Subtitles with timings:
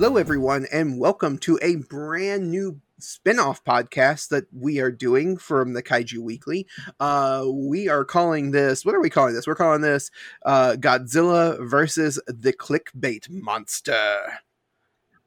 [0.00, 5.72] Hello, everyone, and welcome to a brand new spin-off podcast that we are doing from
[5.72, 6.68] the Kaiju Weekly.
[7.00, 8.84] Uh, we are calling this.
[8.84, 9.48] What are we calling this?
[9.48, 10.12] We're calling this
[10.46, 14.18] uh, Godzilla versus the Clickbait Monster.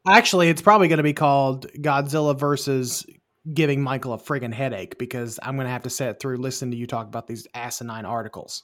[0.08, 3.06] Actually, it's probably going to be called Godzilla versus
[3.54, 6.78] giving Michael a friggin' headache because I'm going to have to sit through listening to
[6.78, 8.64] you talk about these asinine articles.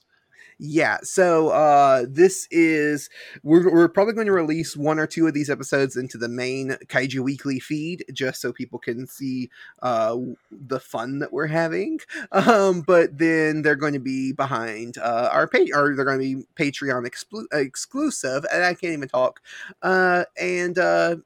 [0.60, 3.12] Yeah, so uh, this is
[3.44, 6.72] we're we're probably going to release one or two of these episodes into the main
[6.88, 9.52] Kaiju Weekly feed just so people can see
[9.84, 10.18] uh,
[10.52, 12.00] the fun that we're having.
[12.32, 16.24] Um, but then they're going to be behind uh, our page, or they're going to
[16.24, 19.42] be Patreon explu- exclusive, and I can't even talk.
[19.82, 21.18] Uh, and uh,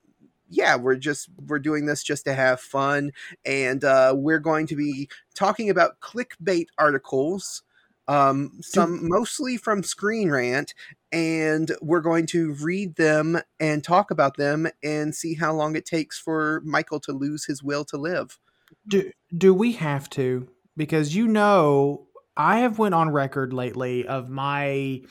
[0.49, 3.11] yeah, we're just we're doing this just to have fun,
[3.45, 7.63] and uh, we're going to be talking about clickbait articles
[8.11, 10.73] um, some mostly from Screen Rant,
[11.13, 15.85] and we're going to read them and talk about them and see how long it
[15.85, 18.37] takes for Michael to lose his will to live.
[18.85, 20.49] Do do we have to?
[20.75, 25.03] Because you know, I have went on record lately of my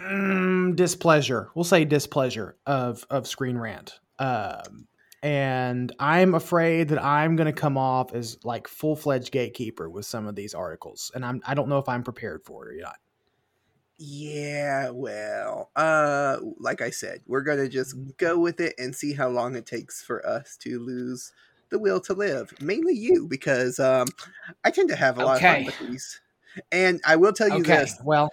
[0.00, 1.50] mm, displeasure.
[1.54, 4.00] We'll say displeasure of of Screen Rant.
[4.18, 4.87] Um,
[5.22, 10.06] and I'm afraid that I'm going to come off as like full fledged gatekeeper with
[10.06, 12.80] some of these articles, and I'm I don't know if I'm prepared for it or
[12.80, 12.96] not.
[14.00, 19.28] Yeah, well, uh, like I said, we're gonna just go with it and see how
[19.28, 21.32] long it takes for us to lose
[21.70, 22.54] the will to live.
[22.60, 24.06] Mainly you, because um,
[24.64, 25.48] I tend to have a lot okay.
[25.48, 26.20] of fun with these.
[26.72, 27.78] And I will tell you okay.
[27.78, 27.96] this.
[28.04, 28.30] Well,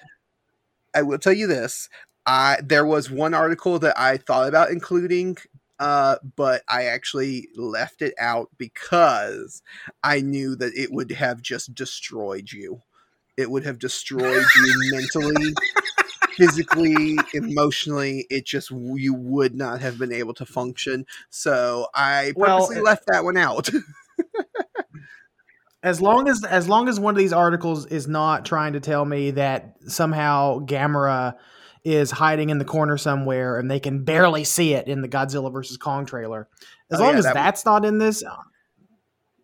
[0.93, 1.89] I will tell you this.
[2.25, 5.37] I there was one article that I thought about including
[5.79, 9.61] uh, but I actually left it out because
[10.03, 12.81] I knew that it would have just destroyed you.
[13.37, 15.53] It would have destroyed you mentally,
[16.37, 18.25] physically, emotionally.
[18.29, 21.05] It just you would not have been able to function.
[21.29, 23.69] So I purposely well, left that one out.
[25.83, 29.03] as long as as long as one of these articles is not trying to tell
[29.03, 31.35] me that somehow Gamera
[31.85, 35.53] is hiding in the corner somewhere and they can barely see it in the Godzilla
[35.53, 36.49] versus Kong trailer.
[36.91, 38.35] As oh, long yeah, as that that's not in this, uh,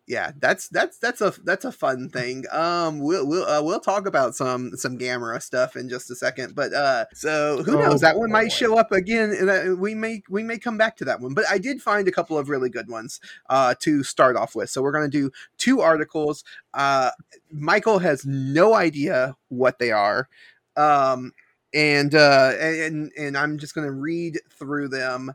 [0.08, 2.44] yeah, that's that's that's a that's a fun thing.
[2.50, 6.56] Um, we'll we'll uh, we'll talk about some some Gamera stuff in just a second,
[6.56, 8.00] but uh, so who oh, knows?
[8.00, 8.32] That one boy.
[8.32, 11.34] might show up again, and we may we may come back to that one.
[11.34, 14.70] But I did find a couple of really good ones uh, to start off with.
[14.70, 16.42] So we're gonna do two articles.
[16.74, 17.10] Uh,
[17.52, 20.28] Michael has no idea what they are.
[20.76, 21.32] Um,
[21.74, 25.32] and uh and and i'm just going to read through them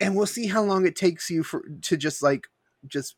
[0.00, 2.48] and we'll see how long it takes you for to just like
[2.86, 3.16] just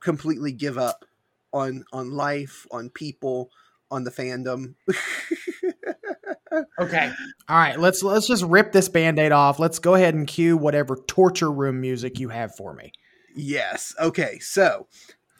[0.00, 1.04] completely give up
[1.52, 3.50] on on life on people
[3.90, 4.74] on the fandom.
[6.78, 7.12] Okay.
[7.50, 9.58] All right let's let's just rip this band-aid off.
[9.58, 12.92] Let's go ahead and cue whatever torture room music you have for me.
[13.34, 14.86] Yes okay so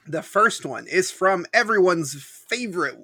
[0.07, 2.99] the first one is from everyone's favorite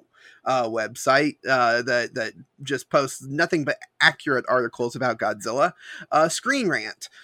[0.45, 5.73] uh, website uh, that that just posts nothing but accurate articles about Godzilla.
[6.11, 7.09] Uh, Screen Rant.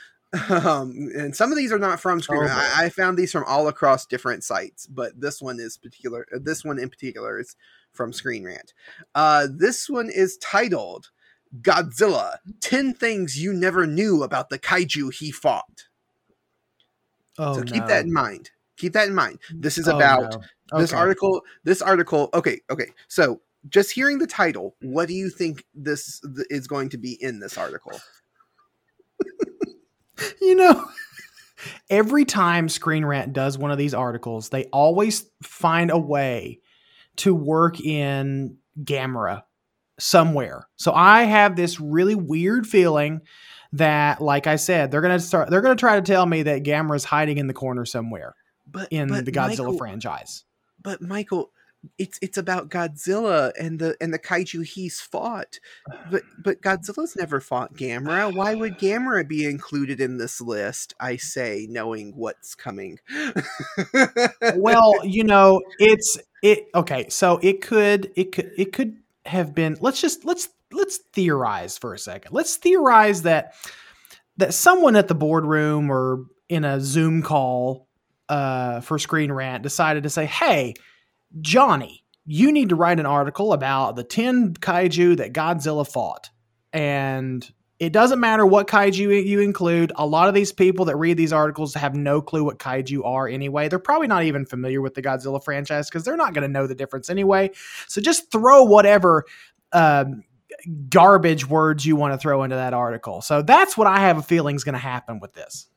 [0.49, 2.43] Um, and some of these are not from Screen.
[2.43, 6.27] Oh, I, I, found these from all across different sites, but this one is particular.
[6.31, 7.55] Uh, this one in particular is
[7.93, 8.75] from Screen Rant.
[9.15, 11.09] Uh, this one is titled
[11.61, 15.87] "Godzilla: Ten Things You Never Knew About the Kaiju He Fought."
[17.39, 17.87] Oh, so keep no.
[17.87, 18.51] that in mind.
[18.79, 19.39] Keep that in mind.
[19.53, 20.37] This is oh, about no.
[20.73, 20.81] Okay.
[20.81, 22.87] This article, this article, okay, okay.
[23.07, 27.39] So just hearing the title, what do you think this is going to be in
[27.39, 27.99] this article?
[30.41, 30.85] you know,
[31.89, 36.59] every time Screen Rant does one of these articles, they always find a way
[37.17, 39.43] to work in Gamera
[39.99, 40.67] somewhere.
[40.77, 43.21] So I have this really weird feeling
[43.73, 45.49] that, like I said, they're gonna start.
[45.49, 48.35] They're gonna try to tell me that Gamera is hiding in the corner somewhere,
[48.71, 50.43] but in but the Godzilla Michael, franchise
[50.81, 51.51] but Michael,
[51.97, 55.59] it's it's about Godzilla and the and the kaiju he's fought.
[56.11, 58.33] But but Godzilla's never fought Gamera.
[58.33, 60.93] Why would Gamera be included in this list?
[60.99, 62.99] I say, knowing what's coming.
[64.55, 69.77] well, you know, it's it okay, so it could it could it could have been
[69.81, 72.33] let's just let's let's theorize for a second.
[72.33, 73.53] Let's theorize that
[74.37, 77.88] that someone at the boardroom or in a Zoom call
[78.29, 80.75] uh, for Screen Rant decided to say, "Hey,
[81.41, 86.29] Johnny, you need to write an article about the ten kaiju that Godzilla fought."
[86.71, 87.49] And
[87.79, 89.93] it doesn't matter what kaiju you include.
[89.95, 93.27] A lot of these people that read these articles have no clue what kaiju are
[93.27, 93.69] anyway.
[93.69, 96.67] They're probably not even familiar with the Godzilla franchise because they're not going to know
[96.67, 97.51] the difference anyway.
[97.87, 99.23] So just throw whatever
[99.71, 100.23] um,
[100.89, 103.21] garbage words you want to throw into that article.
[103.21, 105.67] So that's what I have a feeling is going to happen with this.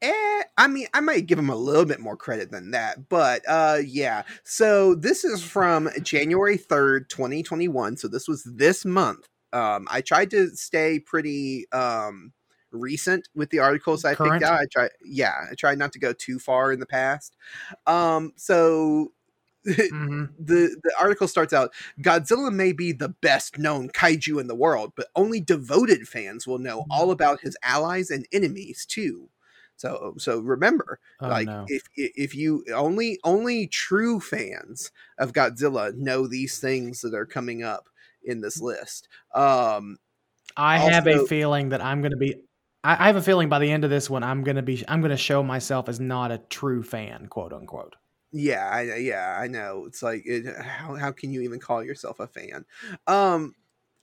[0.00, 3.42] Eh, I mean, I might give him a little bit more credit than that, but
[3.48, 4.22] uh, yeah.
[4.44, 7.96] So this is from January third, twenty twenty one.
[7.96, 9.28] So this was this month.
[9.52, 12.32] Um, I tried to stay pretty um
[12.70, 14.14] recent with the articles I Current?
[14.14, 14.60] picked out.
[14.76, 17.36] I yeah, I tried not to go too far in the past.
[17.86, 19.12] Um, so
[19.90, 20.28] Mhm.
[20.38, 24.92] the the article starts out Godzilla may be the best known kaiju in the world,
[24.96, 29.30] but only devoted fans will know all about his allies and enemies too.
[29.78, 31.68] So so remember, Oh, like no.
[31.68, 37.62] if if you only only true fans of Godzilla know these things that are coming
[37.64, 37.88] up
[38.22, 39.08] in this list.
[39.34, 39.98] Um
[40.56, 42.34] I have a feeling that I'm going to be.
[42.84, 44.84] I I have a feeling by the end of this one, I'm going to be.
[44.88, 47.96] I'm going to show myself as not a true fan, quote unquote.
[48.32, 49.84] yeah, I yeah, I know.
[49.86, 52.64] It's like it, how how can you even call yourself a fan?
[53.06, 53.54] Um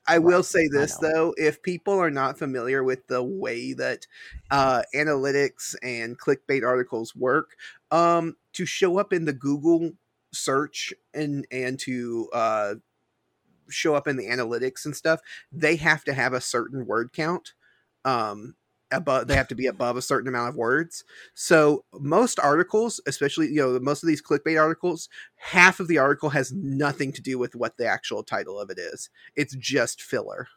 [0.08, 4.06] I will say this though, if people are not familiar with the way that
[4.52, 7.56] uh, analytics and clickbait articles work,
[7.92, 9.92] um, to show up in the Google
[10.32, 12.74] search and and to uh,
[13.70, 15.22] show up in the analytics and stuff,
[15.52, 17.54] they have to have a certain word count.
[18.04, 18.56] Um,
[18.92, 21.04] above they have to be above a certain amount of words.
[21.34, 26.30] So most articles, especially you know most of these clickbait articles, half of the article
[26.30, 29.10] has nothing to do with what the actual title of it is.
[29.36, 30.48] It's just filler.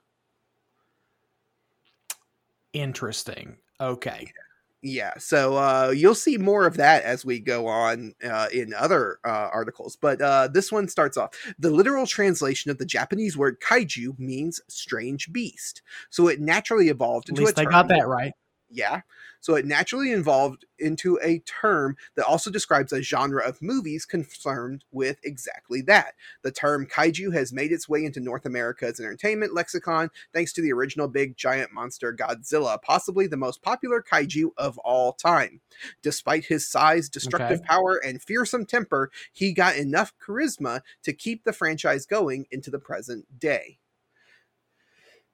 [2.72, 3.56] Interesting.
[3.80, 4.32] Okay.
[4.80, 9.18] Yeah, so uh, you'll see more of that as we go on uh, in other
[9.24, 9.96] uh, articles.
[9.96, 14.60] But uh, this one starts off the literal translation of the Japanese word kaiju means
[14.68, 15.82] strange beast.
[16.10, 17.72] So it naturally evolved At into least a term.
[17.72, 18.34] got that right.
[18.70, 19.00] Yeah.
[19.40, 24.84] So it naturally evolved into a term that also describes a genre of movies concerned
[24.92, 26.14] with exactly that.
[26.42, 30.72] The term kaiju has made its way into North America's entertainment lexicon thanks to the
[30.72, 35.60] original big giant monster Godzilla, possibly the most popular kaiju of all time.
[36.02, 37.64] Despite his size, destructive Okay.
[37.64, 42.78] power, and fearsome temper, he got enough charisma to keep the franchise going into the
[42.78, 43.78] present day.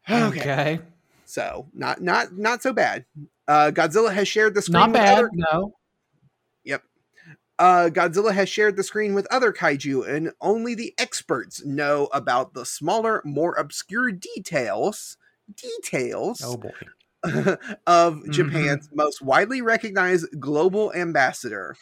[0.11, 0.81] Okay.
[1.25, 3.05] So not not not so bad.
[3.49, 4.81] Uh, Godzilla has shared the screen.
[4.81, 5.19] Not with bad.
[5.19, 5.75] Other, No.
[7.59, 12.53] uh, Godzilla has shared the screen with other kaiju, and only the experts know about
[12.55, 15.17] the smaller, more obscure details.
[15.55, 16.73] Details Oh boy.
[17.87, 18.31] of Mhm.
[18.33, 21.77] Japan's most widely recognized global ambassador.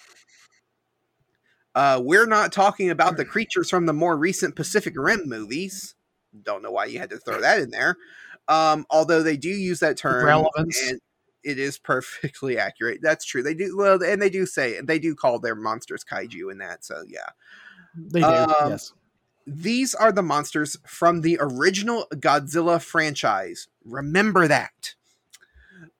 [1.74, 5.94] Uh, we're not talking about the creatures from the more recent Pacific Rim movies.
[6.42, 7.96] Don't know why you had to throw that in there.
[8.48, 10.80] Um, although they do use that term, Relevance.
[10.88, 11.00] and
[11.44, 13.00] it is perfectly accurate.
[13.02, 13.42] That's true.
[13.42, 16.84] They do well, and they do say they do call their monsters kaiju in that.
[16.84, 17.28] So yeah,
[17.96, 18.26] They do.
[18.26, 18.92] Um, yes.
[19.46, 23.68] these are the monsters from the original Godzilla franchise.
[23.84, 24.94] Remember that.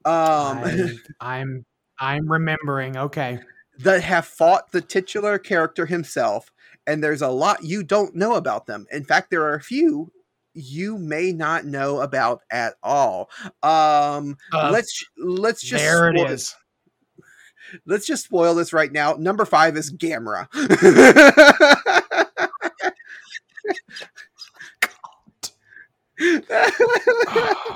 [0.05, 1.65] Um, I, I'm
[1.99, 2.97] I'm remembering.
[2.97, 3.41] Okay.
[3.79, 6.53] that have fought the titular character himself,
[6.87, 8.87] and there's a lot you don't know about them.
[8.91, 10.11] In fact, there are a few
[10.55, 13.31] you may not know about at all.
[13.63, 16.55] Um, Uh, let's let's just there it spoil- is.
[17.87, 19.15] Let's just spoil this right now.
[19.15, 20.47] Number five is Gamera.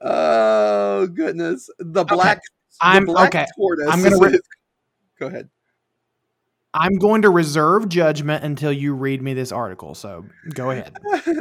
[0.00, 2.38] oh goodness, the black.
[2.38, 3.46] the I'm black okay.
[3.56, 4.38] Tortoise I'm gonna re-
[5.20, 5.48] go ahead.
[6.74, 9.94] I'm going to reserve judgment until you read me this article.
[9.94, 10.92] So go ahead.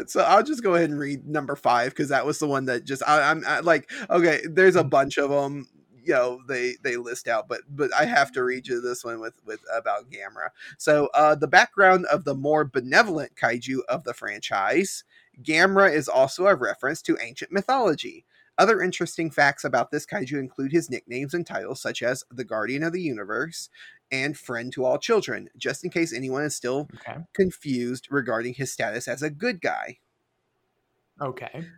[0.08, 2.86] so I'll just go ahead and read number five because that was the one that
[2.86, 4.42] just I, I'm I, like okay.
[4.48, 5.68] There's a bunch of them,
[6.04, 6.40] you know.
[6.48, 9.60] They they list out, but but I have to read you this one with with
[9.76, 10.50] about Gamera.
[10.78, 15.04] So uh, the background of the more benevolent kaiju of the franchise,
[15.42, 18.26] Gamera is also a reference to ancient mythology.
[18.56, 22.84] Other interesting facts about this kaiju include his nicknames and titles, such as the Guardian
[22.84, 23.70] of the Universe
[24.14, 27.18] and Friend to All Children, just in case anyone is still Okay.
[27.34, 30.00] confused regarding his status as a good guy.
[31.22, 31.72] Okay.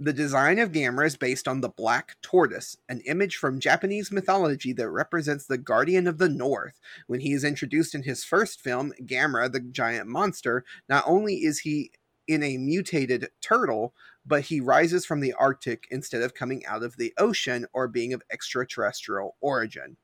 [0.00, 4.72] The design of Gamera is based on the black tortoise, an image from Japanese mythology
[4.72, 6.80] that represents the guardian of the north.
[7.06, 11.60] When he is introduced in his first film, Gamera the giant monster, not only is
[11.60, 11.92] he
[12.26, 13.94] in a mutated turtle,
[14.26, 18.12] but he rises from the Arctic instead of coming out of the ocean or being
[18.12, 19.96] of extraterrestrial origin.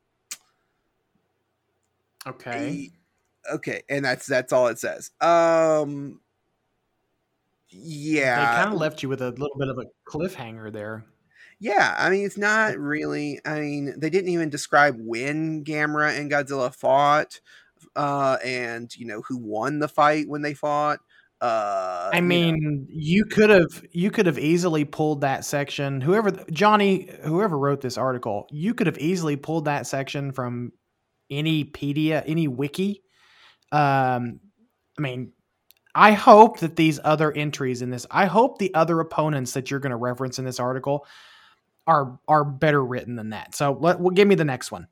[2.27, 2.91] Okay.
[3.51, 5.11] Okay, and that's that's all it says.
[5.19, 6.19] Um
[7.69, 8.39] yeah.
[8.39, 11.05] They kind of left you with a little bit of a cliffhanger there.
[11.59, 13.39] Yeah, I mean, it's not really.
[13.45, 17.39] I mean, they didn't even describe when Gamera and Godzilla fought,
[17.95, 20.99] uh, and you know who won the fight when they fought.
[21.39, 22.27] Uh, I you know.
[22.27, 26.01] mean, you could have you could have easily pulled that section.
[26.01, 30.71] Whoever Johnny, whoever wrote this article, you could have easily pulled that section from
[31.31, 33.01] any pedia, any wiki.
[33.71, 34.39] Um,
[34.99, 35.31] I mean,
[35.95, 39.79] I hope that these other entries in this, I hope the other opponents that you're
[39.79, 41.07] going to reference in this article
[41.87, 43.55] are are better written than that.
[43.55, 44.87] So let well, give me the next one.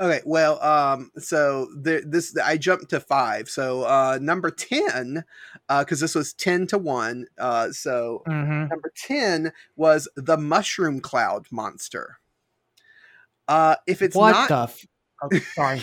[0.00, 3.48] Okay, well, um, so the, this I jumped to five.
[3.48, 5.24] So uh, number ten,
[5.68, 7.26] because uh, this was ten to one.
[7.38, 8.68] Uh, so Mhm.
[8.68, 12.20] number ten was the mushroom cloud monster.
[13.48, 14.62] Uh, if it's What not the?
[14.64, 14.86] F-
[15.22, 15.82] oh, sorry.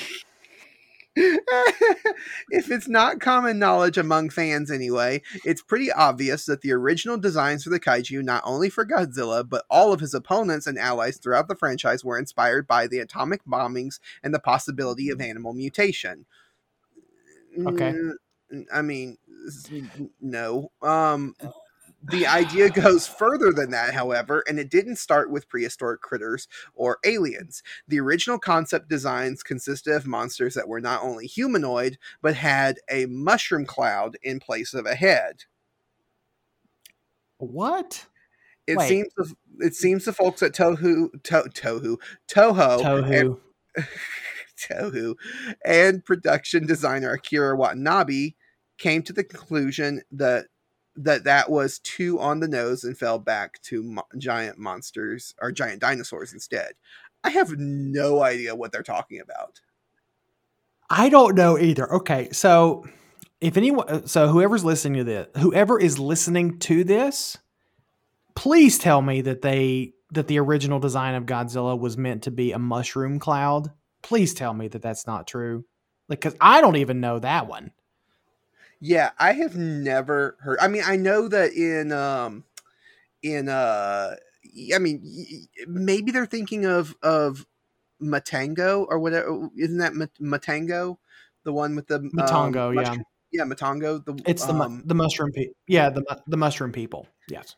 [1.18, 7.64] if it's not common knowledge among fans anyway, it's pretty obvious that the original designs
[7.64, 11.48] for the kaiju, not only for Godzilla, but all of his opponents and allies throughout
[11.48, 16.26] the franchise, were inspired by the atomic bombings and the possibility of animal mutation.
[17.66, 17.94] Okay.
[18.54, 19.18] Mm, I mean,
[20.20, 20.72] no.
[20.82, 21.34] Um,
[22.10, 27.00] the idea goes further than that, however, and it didn't start with prehistoric critters or
[27.04, 27.64] aliens.
[27.88, 33.06] The original concept designs consisted of monsters that were not only humanoid, but had a
[33.08, 35.46] mushroom cloud in place of a head.
[37.38, 38.06] What?
[38.68, 38.88] It Wait.
[38.88, 41.98] seems the, it seems the folks at Tohu to, Tohu
[42.28, 43.40] Toho Tohu.
[44.58, 45.16] Tohu
[45.66, 48.32] and production designer Akira Watanabe
[48.78, 50.48] came to the conclusion that
[50.98, 55.52] that that was too on the nose and fell back to mo- giant monsters or
[55.52, 56.74] giant dinosaurs instead.
[57.24, 59.60] I have no idea what they're talking about.
[60.90, 61.92] I don't know either.
[61.92, 62.86] Okay, so
[63.42, 67.38] if anyone, uh, so whoever's listening to this, whoever is listening to this,
[68.36, 72.52] please tell me that they that the original design of Godzilla was meant to be
[72.52, 73.72] a mushroom cloud.
[74.04, 75.66] Please tell me that that's not true,
[76.08, 77.72] like because I don't even know that one.
[78.80, 80.60] Yeah, I have never heard.
[80.60, 82.44] I mean, I know that in um
[83.24, 84.16] in uh
[84.74, 87.46] I mean maybe they're thinking of of
[88.02, 89.50] Matango or whatever.
[89.58, 90.98] Isn't that Matango,
[91.44, 92.82] the one with the um, Matango, yeah.
[92.82, 94.06] mushroom- yeah, Matango.
[94.06, 95.56] The It's the um, the mushroom people.
[95.68, 97.08] Yeah, the the mushroom people.
[97.28, 97.56] Yes.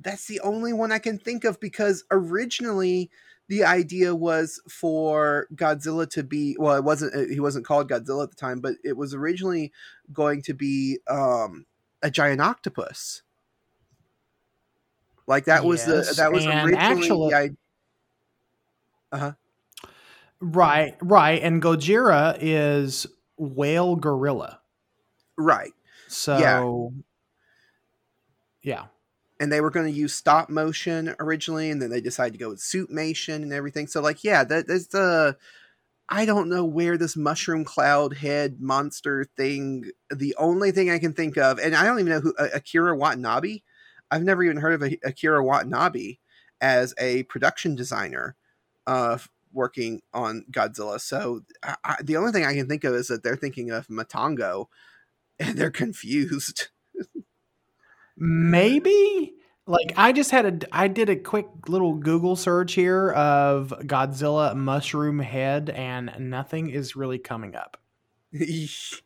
[0.00, 3.10] that's the only one I can think of because originally
[3.52, 8.30] the idea was for Godzilla to be well, it wasn't he wasn't called Godzilla at
[8.30, 9.72] the time, but it was originally
[10.10, 11.66] going to be um
[12.02, 13.20] a giant octopus.
[15.26, 17.56] Like that was the that was originally actually- the idea.
[19.12, 19.32] Uh huh.
[20.40, 21.42] Right, right.
[21.42, 23.06] And Gojira is
[23.36, 24.60] whale gorilla.
[25.36, 25.72] Right.
[26.08, 26.38] So
[28.62, 28.86] yeah.
[29.42, 32.48] And they were going to use stop motion originally and then they decided to go
[32.48, 33.88] with suitmation and everything.
[33.88, 35.36] So like yeah that, that's the
[36.08, 41.12] i don't know where this mushroom cloud head monster thing the only thing i can
[41.12, 43.62] think of and i don't even know who akira watanabe?
[44.10, 46.18] I've never even heard of akira watanabe
[46.60, 48.36] as a production designer
[48.86, 49.18] uh
[49.52, 50.98] working on godzilla.
[51.00, 53.88] So I, I, the only thing i can think of is that they're thinking of
[53.88, 54.66] matango
[55.40, 56.68] and they're confused
[58.16, 59.34] Maybe
[59.66, 64.54] like I just had a I did a quick little Google search here of Godzilla
[64.56, 67.76] mushroom head and nothing is really coming up.
[68.34, 69.02] Just-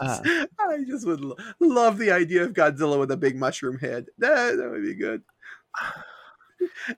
[0.00, 0.18] Uh.
[0.58, 4.06] I just would lo- love the idea of Godzilla with a big mushroom head.
[4.18, 5.22] That, that would be good.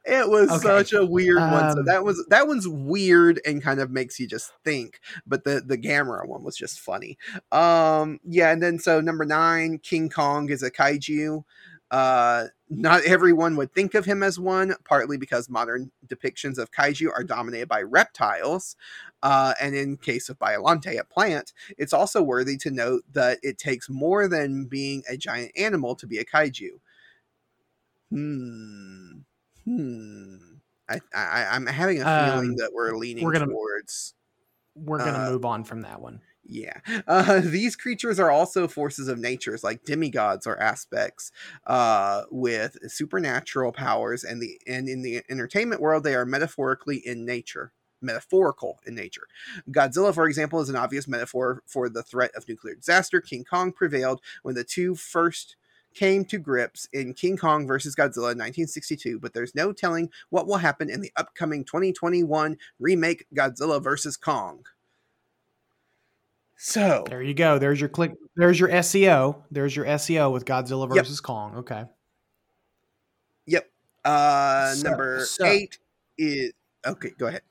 [0.05, 0.61] It was Okay.
[0.61, 1.69] such a weird one.
[1.71, 5.01] So Um, that was that one's weird and kind of makes you just think.
[5.27, 7.19] But the the Gamera one was just funny.
[7.53, 11.45] Um, yeah, and then so number nine, King Kong is a kaiju.
[11.91, 17.11] Uh, not everyone would think of him as one, partly because modern depictions of kaiju
[17.15, 18.75] are dominated by reptiles.
[19.23, 23.59] Uh, and in case of Biolante, a plant, it's also worthy to note that it
[23.59, 26.71] takes more than being a giant animal to be a kaiju.
[28.11, 29.26] Hmm.
[29.67, 30.37] Hmm.
[30.89, 34.15] I, I I'm having a feeling Um, that we're leaning we're gonna- towards
[34.77, 36.21] We're gonna Uh, move on from that one.
[36.45, 36.79] yeah.
[37.09, 41.33] Uh, these creatures are also forces of nature, like demigods or aspects,
[41.67, 47.25] uh, with supernatural powers, and the and in the entertainment world, they are metaphorically in
[47.25, 47.73] nature.
[48.03, 49.27] Metaphorical in nature.
[49.71, 53.21] Godzilla, for example, is an obvious metaphor for the threat of nuclear disaster.
[53.23, 55.57] King Kong prevailed when the two first
[55.97, 60.47] came to grips in King Kong versus Godzilla in 1962, but there's no telling what
[60.47, 64.65] will happen in the upcoming 2021 remake Godzilla versus Kong.
[66.59, 67.59] So, There you go.
[67.59, 68.13] There's your click.
[68.37, 69.43] There's your SEO.
[69.51, 71.05] There's your SEO with Godzilla Yep.
[71.05, 71.57] versus Kong.
[71.57, 71.85] Okay.
[73.47, 73.71] Yep.
[74.05, 75.79] Uh, So- number so- eight
[76.19, 76.53] is
[76.87, 77.11] okay.
[77.19, 77.43] Go ahead.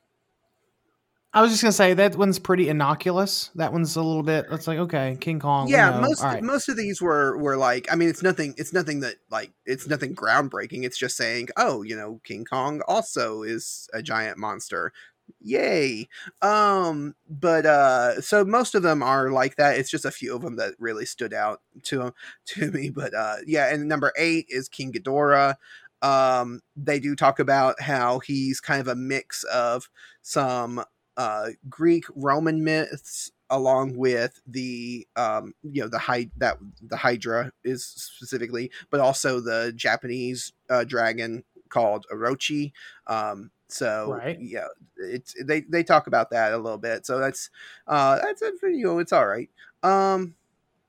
[1.36, 3.52] I was just gonna say that one's pretty innocuous.
[3.56, 4.46] That one's a little bit.
[4.52, 5.68] It's like okay, King Kong.
[5.68, 6.42] yeah most right.
[6.42, 9.88] most of these were were like i mean it's nothing it's nothing that like it's
[9.88, 14.94] nothing groundbreaking it's just saying oh you know king kong also is a giant monster
[15.42, 16.08] yay
[16.42, 20.42] um but uh so most of them are like that it's just a few of
[20.42, 22.14] them that really stood out to
[22.46, 25.56] to me but uh yeah and number eight is king Ghidorah
[26.02, 29.90] um they do talk about how he's kind of a mix of
[30.22, 30.84] some
[31.18, 37.52] uh greek roman myths along with the um you know the hy- that the hydra
[37.64, 42.72] is specifically but also the japanese uh, dragon called orochi
[43.08, 44.40] um so Right.
[44.40, 44.68] yeah
[44.98, 47.50] it's they they talk about that a little bit so that's
[47.88, 49.50] uh that's a you know it's all right
[49.84, 50.36] um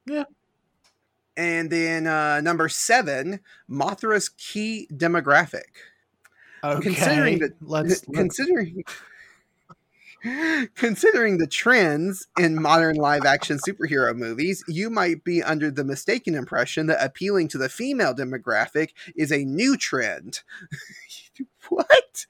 [0.06, 0.25] Yeah.
[1.37, 5.76] and then uh number seven mothra's key demographic
[6.64, 6.83] okay.
[6.83, 8.38] considering that- let's, let's
[10.75, 16.35] considering the trends in modern live action superhero movies you might be under the mistaken
[16.35, 20.42] impression that appealing to the female demographic is a new trend
[21.68, 22.26] what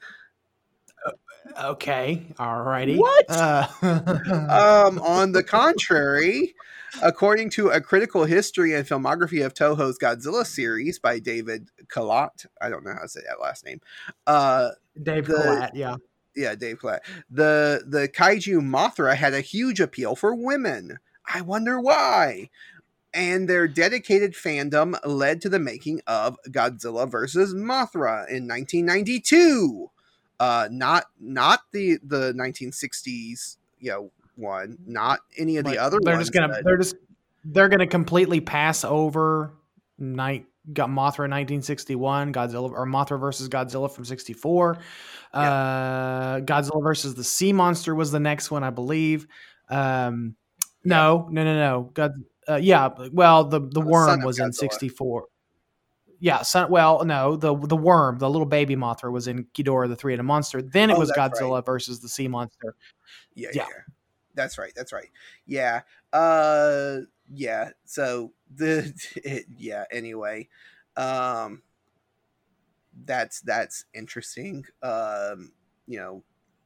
[1.63, 2.27] okay.
[2.39, 2.97] Alrighty.
[2.99, 3.27] What?
[3.29, 3.67] Uh,
[4.91, 6.55] um, on the contrary,
[7.03, 12.69] according to a critical history and filmography of Toho's Godzilla series by David Kalat, I
[12.69, 13.81] don't know how to say that last name.
[14.27, 14.71] Uh,
[15.03, 15.97] Dave the- Collette, yeah.
[16.37, 16.81] Yeah, Dave.
[17.31, 20.99] The the kaiju Mothra had a huge appeal for women.
[21.33, 22.51] I wonder why.
[23.15, 27.55] And their dedicated fandom led to the making of Godzilla vs.
[27.55, 29.91] Mothra in 1992.
[30.39, 35.99] Uh, not not the the 1960s, you know, one, not any of the Like, other
[36.03, 36.27] they're ones.
[36.29, 36.97] just gonna that- they're just
[37.45, 39.53] they're gonna completely pass over
[39.99, 44.79] night got Mothra in 1961, Godzilla or Mothra versus Godzilla from 64.
[45.33, 49.27] Uh Godzilla versus the Sea Monster was the next one, I believe.
[49.69, 50.35] Um
[50.85, 51.91] no, no, no, no.
[51.95, 52.13] God
[52.49, 55.25] uh, yeah, well the the worm was in 64.
[56.19, 59.97] Yeah, son, well, no, the the worm, the little baby Mothra was in Ghidorah the
[59.97, 60.63] Three-Headed Monster.
[60.63, 62.75] Then it Oh, was Godzilla versus the Sea Monster.
[63.35, 63.67] yeah, Yeah.
[63.69, 63.95] yeah,
[64.37, 64.73] That's right.
[64.77, 65.11] That's right.
[65.47, 65.81] Yeah.
[66.13, 66.99] Uh
[67.33, 67.71] yeah.
[67.85, 70.49] So the it, yeah, anyway.
[70.97, 71.63] Um
[73.05, 74.65] that's that's interesting.
[74.83, 75.53] Um,
[75.87, 76.23] you know,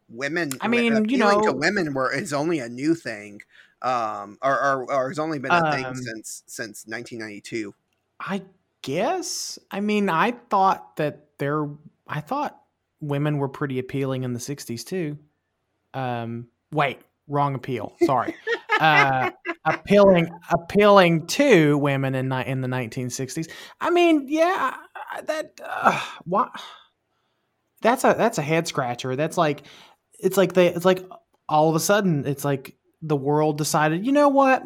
[0.09, 3.41] women I mean, you appealing to know- women were is only a new thing.
[3.83, 7.75] Um or or, or has only been a thing Um, since since 1992.
[8.21, 8.43] I
[8.83, 9.59] guess.
[9.71, 11.67] I mean, I thought that there.
[12.07, 12.61] I thought
[13.01, 15.19] women were pretty appealing in the '60s too.
[15.95, 16.99] Um, wait,
[17.31, 17.95] wrong appeal.
[18.05, 18.35] Sorry.
[18.81, 19.31] uh,
[19.65, 23.51] appealing, appealing to women in in the 1960s.
[23.81, 24.77] I mean, yeah,
[25.25, 25.59] that.
[25.65, 26.51] Uh, what?
[27.83, 29.17] That's a that's a head scratcher.
[29.17, 29.63] That's like,
[30.19, 30.69] it's like they.
[30.69, 31.05] It's like
[31.49, 34.05] all of a sudden, it's like the world decided.
[34.05, 34.63] You know what?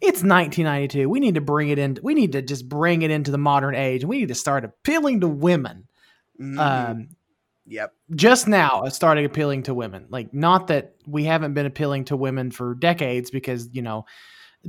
[0.00, 1.08] it's 1992.
[1.08, 1.98] We need to bring it in.
[2.02, 5.20] We need to just bring it into the modern age, we need to start appealing
[5.20, 5.86] to women.
[6.40, 6.58] Mhm.
[6.58, 7.08] Um,
[7.66, 7.92] yep.
[8.14, 10.06] just now, it started appealing to women.
[10.08, 14.04] Like, not that we haven't been appealing to women for decades, because you know,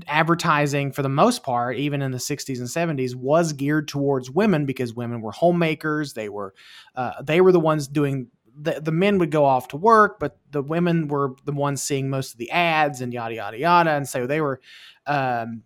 [0.07, 4.65] advertising for the most part, even in the 60s and 70s, was geared towards women
[4.65, 6.13] because women were homemakers.
[6.13, 6.53] They were,
[6.95, 8.27] uh, they were the ones doing.
[8.57, 12.09] The, the men would go off to work, but the women were the ones seeing
[12.09, 14.61] most of the ads and yada yada yada, and so they were
[15.05, 15.63] um,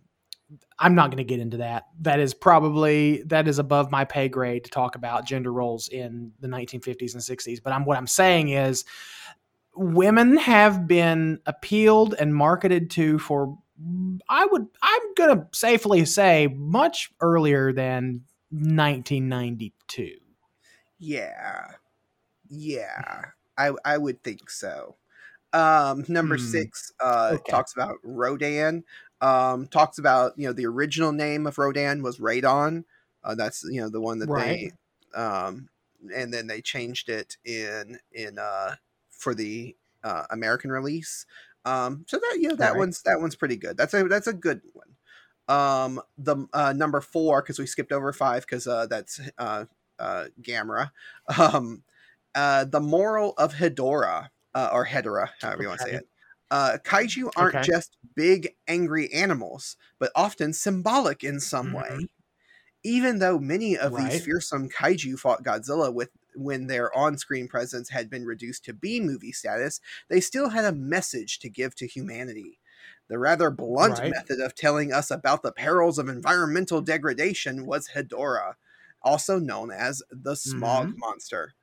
[0.82, 1.88] I'm not going to get into that.
[2.00, 6.32] That is probably that is above my pay grade to talk about gender roles in
[6.40, 7.62] the 1950s and 60s.
[7.62, 8.84] But I'm what I'm saying is
[9.74, 13.58] women have been appealed and marketed to for
[14.28, 20.16] I would I'm going to safely say much earlier than 1992.
[20.98, 21.72] Yeah.
[22.48, 23.22] Yeah.
[23.56, 24.96] I I would think so.
[25.52, 26.44] Um number Hmm.
[26.44, 27.50] 6 uh Okay.
[27.50, 28.84] talks about Rodan.
[29.20, 32.84] Um talks about, you know, the original name of Rodan was Radon.
[33.24, 34.32] Uh that's, you know, the one that Right.
[34.34, 34.72] they
[35.14, 35.68] um
[36.14, 38.76] and then they changed it in in uh
[39.10, 41.26] for the uh American release.
[41.64, 42.76] Um so that you know that Right.
[42.76, 43.76] one's that one's pretty good.
[43.76, 44.96] That's a that's a good one.
[45.48, 49.66] Um the uh number 4 cuz we skipped over 5 cuz uh that's uh
[49.98, 50.90] uh Gamera.
[51.38, 51.84] Um
[52.34, 56.06] uh the moral of Hedorah uh, or Hedorah, however you want to say it.
[56.50, 57.64] Uh, kaiju aren't Okay.
[57.64, 61.98] just big, angry animals, but often symbolic in some way.
[61.98, 62.08] Mhm.
[62.84, 63.96] Even though many of Right.
[63.96, 69.00] these fearsome kaiju fought Godzilla with when their on-screen presence had been reduced to B
[69.00, 72.60] movie status, they still had a message to give to humanity.
[73.08, 74.20] The rather blunt Right.
[74.20, 78.54] method of telling us about the perils of environmental degradation was Hedorah,
[79.02, 80.98] also known as the smog Mm-hmm.
[80.98, 81.54] monster.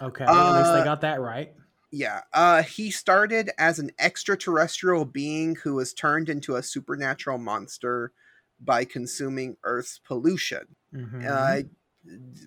[0.00, 1.54] Okay, at least Uh, they got that right.
[1.94, 8.12] Yeah, uh, he started as an extraterrestrial being who was turned into a supernatural monster
[8.60, 10.74] by consuming Earth's pollution.
[10.94, 11.26] Mhm.
[11.26, 11.68] Uh,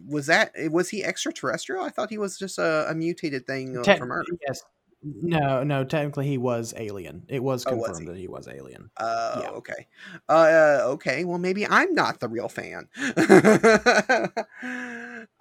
[0.07, 1.83] was that was he extraterrestrial?
[1.83, 4.25] I thought he was just a, a mutated thing Te- from Earth.
[4.47, 4.63] yes.
[5.07, 5.83] No, no.
[5.83, 7.25] Technically, he was alien.
[7.27, 8.13] It was Oh, was confirmed he?
[8.13, 8.89] that he was alien.
[8.97, 9.49] Oh, Yeah.
[9.51, 9.87] okay.
[10.27, 11.23] Uh, okay.
[11.25, 12.87] Well, maybe I'm not the real fan.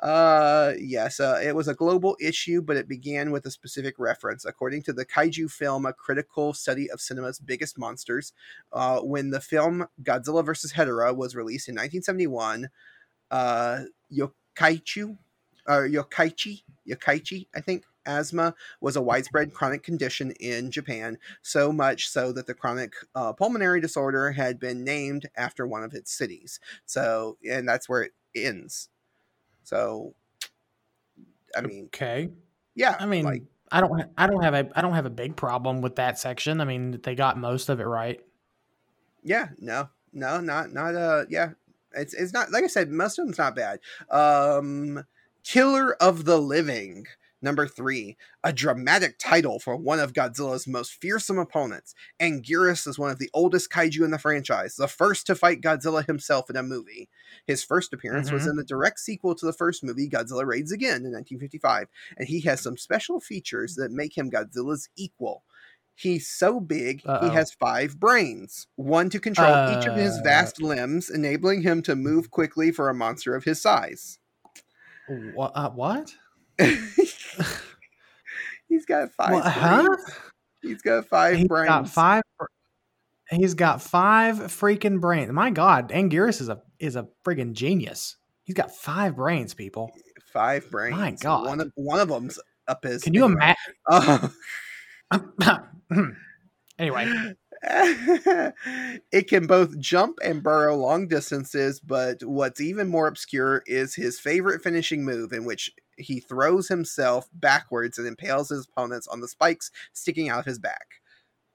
[0.00, 1.18] uh, yes.
[1.20, 4.44] Uh, it was a global issue, but it began with a specific reference.
[4.44, 8.33] According to the kaiju film, a critical study of cinema's biggest monsters,
[8.72, 10.74] uh, when the film Godzilla vs.
[10.74, 12.68] Hedorah was released in 1971,
[13.31, 13.81] uh,
[14.12, 15.16] Yokaichu,
[15.66, 22.09] or Yokkaichi, Yokkaichi, I think, asthma was a widespread chronic condition in Japan so much
[22.09, 26.61] so that the chronic uh, pulmonary disorder had been named after one of its cities.
[26.87, 28.88] So, and that's where it ends.
[29.64, 30.14] So,
[31.57, 32.31] I mean, Okay.
[32.75, 33.99] yeah, I mean, like, I don't.
[33.99, 34.71] ha- I don't have a.
[34.77, 36.61] I don't have a big problem with that section.
[36.61, 38.21] I mean, they got most of it right.
[39.23, 41.51] yeah, no, no, not, not, uh, yeah,
[41.93, 43.81] it's, it's not, like I said, most of them's not bad.
[44.11, 45.05] Um,
[45.43, 47.07] Killer of the Living.
[47.45, 51.95] Number three, a dramatic title for one of Godzilla's most fearsome opponents.
[52.19, 56.07] Anguirus is one of the oldest kaiju in the franchise, the first to fight Godzilla
[56.07, 57.11] himself in a movie.
[57.47, 58.51] His first appearance was Mhm.
[58.53, 62.41] in the direct sequel to the first movie, Godzilla Raids Again, in 1955, and he
[62.41, 65.45] has some special features that make him Godzilla's equal.
[65.95, 67.29] He's so big, Uh-oh.
[67.29, 70.23] he has five brains, one to control each of his Uh.
[70.25, 74.19] vast limbs, enabling him to move quickly for a monster of his size.
[75.35, 76.15] What?
[78.69, 79.33] He's got five.
[79.33, 79.83] What, huh?
[79.83, 80.05] brains.
[80.62, 81.69] He's got five He's brains.
[81.69, 82.23] got five.
[83.31, 85.33] He's got five freaking brains.
[85.33, 88.17] My God, Anguirus is a is a friggin' genius.
[88.45, 89.90] He's got five brains, people.
[90.33, 90.97] Five brains.
[90.97, 91.47] My God.
[91.47, 92.38] One of one of them's
[92.69, 93.03] up his.
[93.03, 93.57] Can you imagine?
[93.88, 94.29] Uh,
[96.79, 97.35] anyway,
[99.12, 104.20] it can both jump and burrow long distances, but what's even more obscure is his
[104.20, 109.29] favorite finishing move, in which he throws himself backwards and impales his opponents on the
[109.29, 111.00] spikes sticking out of his back.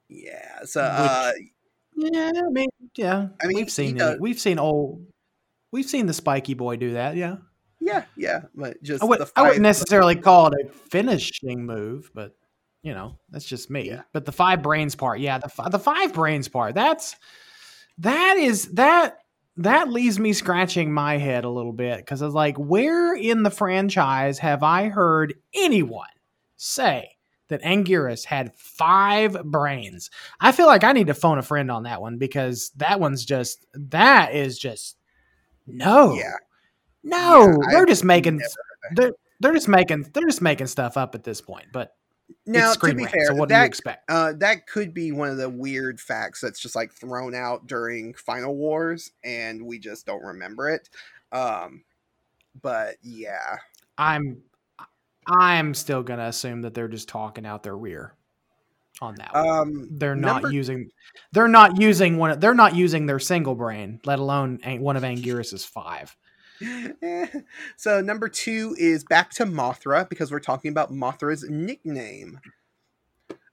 [0.07, 1.33] Yeah, so uh,
[1.95, 3.27] yeah, I mean, yeah.
[3.41, 4.21] I mean, we've seen does- it.
[4.21, 5.05] We've seen old.
[5.71, 7.15] We've seen the spiky boy do that.
[7.15, 7.37] Yeah,
[7.79, 12.09] yeah, yeah, but just I, would, the I wouldn't necessarily call it a finishing move,
[12.15, 12.35] but
[12.81, 13.87] you know, that's just me.
[13.87, 14.03] Yeah.
[14.13, 17.15] But the five brains part, yeah, the the five brains part, that's
[17.99, 19.17] that is that
[19.57, 23.51] that leaves me scratching my head a little bit because it's like, where in the
[23.51, 26.07] franchise have I heard anyone
[26.55, 27.09] say
[27.49, 30.09] that Anguirus had five brains?
[30.39, 33.25] I feel like I need to phone a friend on that one because that one's
[33.25, 34.95] just that is just
[35.67, 36.31] no, Yeah.
[37.03, 38.41] no, Yeah, they're I've just making
[38.95, 39.11] they're
[39.41, 41.67] they're just making they're just making stuff up at this point.
[41.73, 41.91] But
[42.45, 44.09] Now, to be Rant, fair, so what do you that expect?
[44.09, 48.13] uh, that could be one of the weird facts that's just like thrown out during
[48.15, 50.89] Final Wars, and we just don't remember it.
[51.31, 51.83] Um,
[52.61, 53.57] but yeah,
[53.97, 54.41] I'm
[55.27, 58.13] I'm still gonna assume that they're just talking out their rear
[59.01, 59.33] on that.
[59.33, 59.47] one.
[59.47, 60.89] um, they're not number- using
[61.31, 65.03] they're not using one of- they're not using their single brain, let alone one of
[65.03, 66.15] Anguirus's five.
[67.77, 72.39] so number two is back to Mothra because we're talking about Mothra's nickname.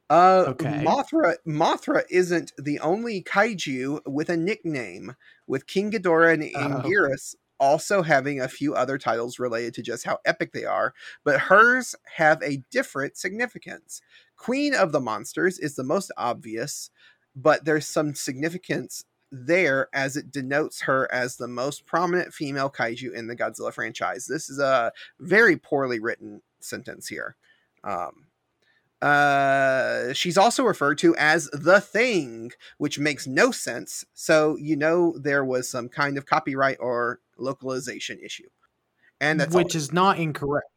[0.08, 0.84] Uh, Okay.
[0.84, 5.16] Mothra Mothra isn't the only kaiju with a nickname,
[5.46, 7.18] with King Ghidorah and Uh-oh.
[7.58, 10.92] Also having a few other titles related to just how epic they are,
[11.24, 14.02] but hers have a different significance.
[14.36, 16.90] Queen of the Monsters is the most obvious,
[17.34, 23.12] but there's some significance there as it denotes her as the most prominent female kaiju
[23.12, 24.26] in the Godzilla franchise.
[24.26, 27.36] This is a very poorly written sentence here.
[27.84, 28.26] Um,
[29.02, 34.04] uh, she's also referred to as the Thing, which makes no sense.
[34.14, 38.48] So you know there was some kind of copyright or localization issue,
[39.20, 40.68] and that's which is not incorrect.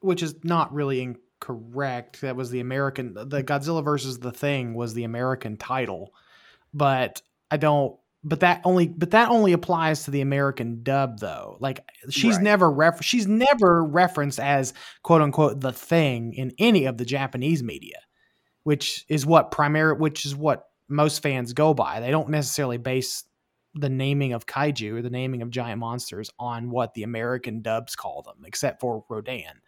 [0.00, 2.20] Which is not really incorrect.
[2.20, 6.12] That was the American the Godzilla versus the Thing was the American title.
[6.74, 7.22] But
[7.54, 11.56] I don't but that only but that only applies to the American dub though.
[11.60, 12.42] Like she's Right.
[12.44, 17.62] never ref she's never referenced as quote unquote the thing in any of the Japanese
[17.62, 17.98] media,
[18.64, 22.00] which is what primary which is what most fans go by.
[22.00, 23.24] They don't necessarily base
[23.74, 27.94] the naming of kaiju or the naming of giant monsters on what the American dubs
[27.96, 29.60] call them, except for Rodan.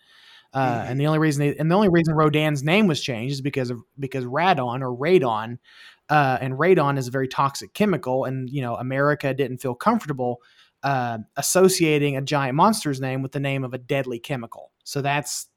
[0.52, 0.90] Uh, Mhm.
[0.90, 3.68] And the only reason they, and the only reason Rodan's name was changed is because
[3.70, 5.58] of because radon or radon,
[6.08, 10.40] uh, and radon is a very toxic chemical, and you know America didn't feel comfortable
[10.82, 14.70] uh, associating a giant monster's name with the name of a deadly chemical.
[14.84, 15.48] So that's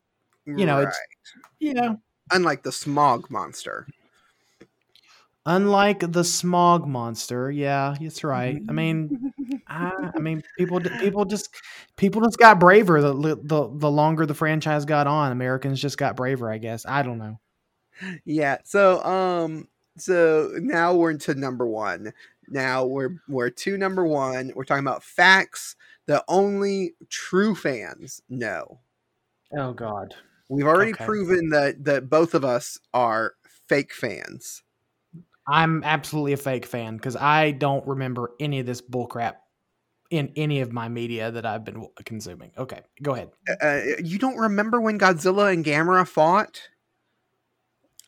[0.46, 0.88] you know, Right.
[0.88, 1.00] it's-
[1.60, 2.00] you know
[2.32, 3.88] unlike the smog monster.
[5.46, 8.62] Unlike the smog monster, yeah, that's right.
[8.70, 9.34] I mean,
[9.68, 11.50] I, I mean, people, people just,
[11.96, 13.02] people just got braver.
[13.02, 16.52] The, the the longer the franchise got on, Americans just got braver.
[16.52, 17.40] I guess I don't know.
[18.26, 18.58] Yeah.
[18.66, 22.14] So, um, so now we're into number one.
[22.48, 24.52] Now we're we're to number one.
[24.56, 25.76] We're talking about facts
[26.08, 28.80] that only true fans know.
[29.56, 30.16] Oh God.
[30.50, 31.06] We've already Okay.
[31.06, 33.34] proven that that both of us are
[33.68, 34.64] fake fans.
[35.48, 39.36] I'm absolutely a fake fan because I don't remember any of this bullcrap
[40.12, 42.52] in any of my media that I've been consuming.
[42.58, 43.30] Okay, go ahead.
[43.62, 46.62] Uh, you don't remember when Godzilla and Gamera fought?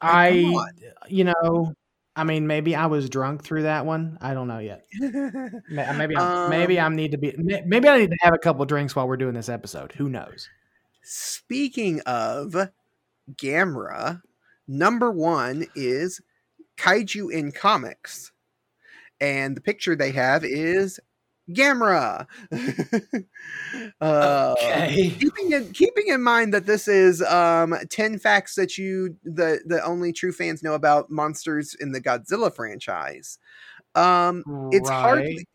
[0.02, 0.66] I,
[1.08, 1.74] you know,
[2.16, 4.18] I mean, maybe I was drunk through that one.
[4.22, 4.86] I don't know yet.
[5.00, 7.34] Maybe I'm, maybe Um, I need to be.
[7.38, 9.94] Maybe I need to have a couple drinks while we're doing this episode.
[9.94, 10.50] Who knows?
[11.04, 12.56] Speaking of
[13.34, 14.22] Gamera,
[14.68, 16.22] number one is
[16.78, 18.32] Kaiju in comics.
[19.22, 21.00] And the picture they have is
[21.54, 22.28] Gamera.
[24.02, 24.56] uh,
[25.20, 29.84] keeping in keeping in mind that this is um 10 facts that you the the
[29.84, 33.38] only true fans know about monsters in the Godzilla franchise.
[33.96, 34.92] Um it's Right.
[34.92, 35.48] hardly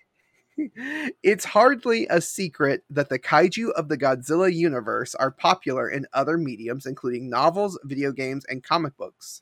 [1.22, 6.38] it's hardly a secret that the kaiju of the Godzilla universe are popular in other
[6.38, 9.40] mediums, including novels, video games, and comic books.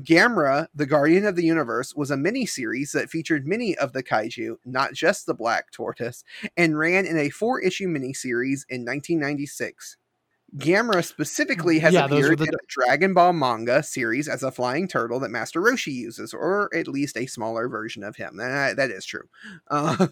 [0.00, 4.56] Gamera, the Guardian of the Universe, was a mini-series that featured many of the kaiju,
[4.64, 6.24] not just the Black Tortoise,
[6.56, 9.96] and ran in a four-issue miniseries in 1996.
[10.56, 14.86] Gamera specifically has Yeah, appeared the in the Dragon Ball manga series as a flying
[14.86, 18.36] turtle that Master Roshi uses, or at least a smaller version of him.
[18.36, 19.28] That is true.
[19.68, 20.08] Uh,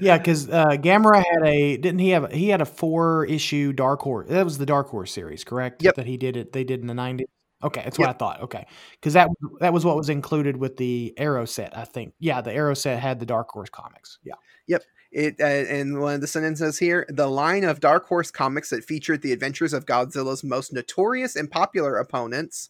[0.00, 4.00] Yeah, because uh, Gamera had a didn't he have he had a four issue Dark
[4.00, 5.82] Horse that was the Dark Horse series, correct?
[5.82, 5.94] Yep.
[5.94, 6.52] That he did it.
[6.52, 7.28] They did in the nineties.
[7.64, 8.42] Okay, that's what I thought.
[8.42, 9.28] Okay, because that
[9.60, 11.76] that was what was included with the Arrow set.
[11.76, 12.14] I think.
[12.18, 14.18] Yeah, the Arrow set had the Dark Horse comics.
[14.22, 14.34] Yeah.
[14.66, 14.82] Yep.
[15.12, 18.84] It uh, and one of the sentences here: the line of Dark Horse comics that
[18.84, 22.68] featured the adventures of Godzilla's most notorious and popular opponents.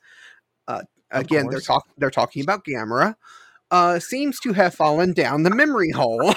[0.68, 1.66] Uh, again, they're course.
[1.66, 3.16] talk they're talking about Gamera.
[3.70, 6.34] Uh, seems to have fallen down the memory hole.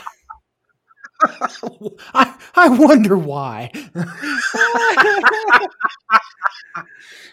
[2.13, 3.71] I I wonder why.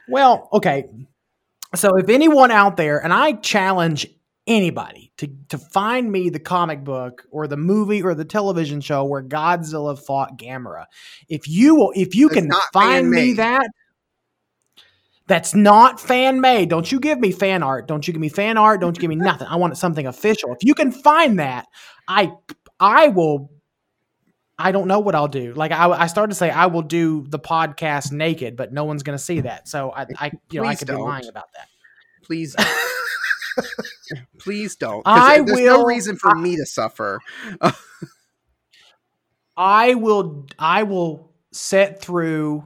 [0.08, 0.86] well, okay.
[1.76, 4.06] So if anyone out there, and I challenge
[4.46, 9.04] anybody to to find me the comic book or the movie or the television show
[9.04, 10.86] where Godzilla fought Gamera.
[11.28, 13.66] If you will, if you That's can find me that.
[15.26, 16.68] That's not fan made.
[16.68, 17.88] Don't you give me fan art.
[17.88, 18.82] Don't you give me fan art.
[18.82, 19.46] Don't you give me nothing.
[19.46, 20.52] I want something official.
[20.52, 21.66] If you can find that,
[22.06, 22.32] I
[22.78, 23.50] I will
[24.58, 25.52] I don't know what I'll do.
[25.54, 29.02] Like I, I started to say I will do the podcast naked, but no one's
[29.02, 29.66] going to see that.
[29.68, 31.02] So I, I you know, I could be don't.
[31.04, 31.68] lying about that.
[32.22, 32.54] Please,
[34.38, 35.04] please don't.
[35.04, 37.20] 'cause I there's no will- reason for me to suffer.
[39.56, 42.64] I will, I will set through.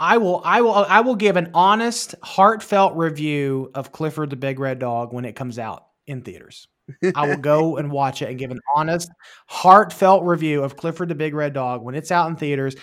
[0.00, 4.58] I will, I will, I will give an honest, heartfelt review of Clifford the Big
[4.60, 6.68] Red Dog when it comes out in theaters.
[7.14, 9.10] I will go and watch it and give an honest,
[9.46, 12.76] heartfelt review of Clifford the Big Red Dog when it's out in theaters.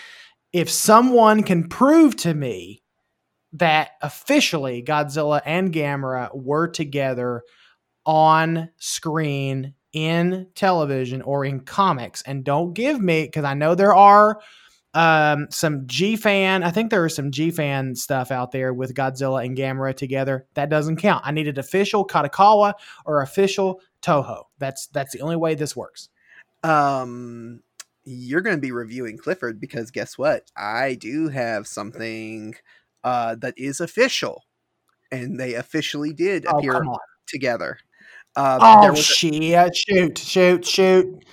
[0.53, 2.81] If someone can prove to me
[3.53, 7.43] that officially Godzilla and Gamera were together
[8.05, 13.95] on screen in television or in comics, and don't give me because I know there
[13.95, 14.39] are
[14.95, 16.63] um, some G fan.
[16.63, 20.47] I think there is some G fan stuff out there with Godzilla and Gamera together.
[20.55, 21.23] That doesn't count.
[21.27, 22.73] I needed official Kadokawa
[23.05, 24.45] or official Toho.
[24.57, 26.09] That's that's the only way this works.
[26.63, 27.61] um
[28.07, 32.53] you're going to be reviewing clifford because guess what i do have something
[33.03, 34.43] uh that is official
[35.11, 36.83] and they officially did Oh appear
[37.27, 37.79] together
[38.35, 39.75] uh, Oh a, shit!
[39.75, 40.17] Shoot!
[40.17, 40.65] Shoot!
[40.65, 41.23] Shoot!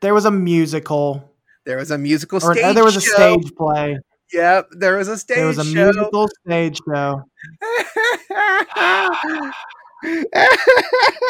[0.00, 1.35] There was a musical,
[1.66, 3.12] there was a musical or stage there was a show.
[3.12, 3.98] stage play.
[4.32, 7.22] yep there was a stage There was a show musical stage show.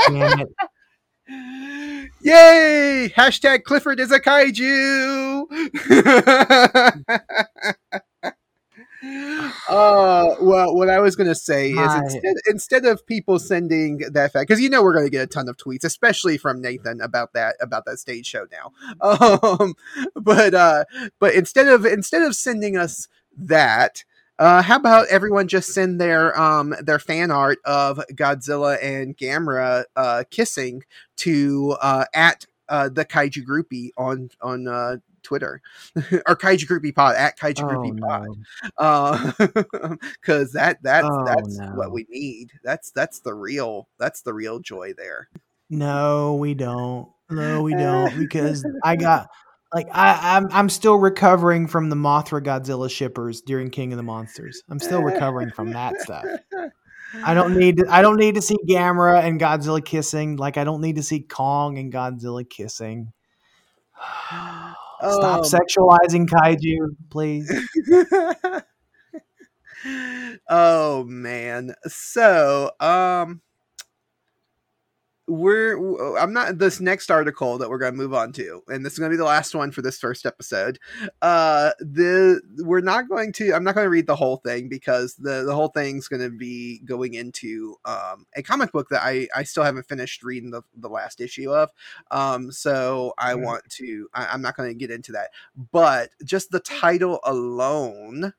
[0.08, 0.48] Damn it!
[2.20, 3.12] Yay!
[3.16, 5.46] Hashtag Clifford is a kaiju.
[9.68, 14.48] uh, well, what I was gonna say is instead instead of people sending that fact,
[14.48, 17.56] because you know we're gonna get a ton of tweets, especially from Nathan about that
[17.60, 18.72] about that stage show now.
[19.06, 19.74] Um,
[20.14, 20.84] but uh,
[21.18, 24.04] but instead of instead of sending us that.
[24.38, 29.84] Uh, how about everyone just send their um their fan art of Godzilla and Gamera
[29.96, 30.82] uh, kissing
[31.16, 35.60] to uh, at uh, the Kaiju Groupie on on uh, Twitter
[35.96, 38.28] or Kaiju Groupie Pod at Kaiju Oh, Groupie Pod.
[38.28, 38.36] no.
[38.78, 41.66] Uh, because that that's Oh, that's no.
[41.74, 42.52] what we need.
[42.62, 45.28] That's that's the real that's the real joy there.
[45.68, 47.08] No, we don't.
[47.28, 48.16] No, we don't.
[48.18, 49.28] Because I got
[49.74, 54.04] like I, I'm I'm still recovering from the Mothra Godzilla shippers during King of the
[54.04, 54.62] Monsters.
[54.70, 56.24] I'm still recovering from that stuff.
[57.24, 60.36] I don't need to, I don't need to see Gamera and Godzilla kissing.
[60.36, 63.12] Like I don't need to see Kong and Godzilla kissing.
[65.00, 67.50] Stop Um, sexualizing kaiju, please.
[70.48, 71.74] oh man.
[71.86, 73.40] So, um
[75.28, 78.92] we're I'm not this next article that we're going to move on to and this
[78.94, 80.78] is going to be the last one for this first episode.
[81.20, 85.14] Uh the we're not going to I'm not going to read the whole thing because
[85.16, 89.26] the the whole thing's going to be going into um a comic book that I
[89.34, 91.70] I still haven't finished reading the the last issue of.
[92.10, 93.42] Um so I Mhm.
[93.42, 95.30] want to I, I'm not going to get into that.
[95.72, 98.32] But just the title alone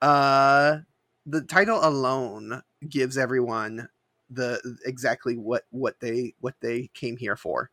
[0.00, 0.78] uh
[1.26, 3.88] the title alone gives everyone
[4.30, 7.70] the exactly what what they what they came here for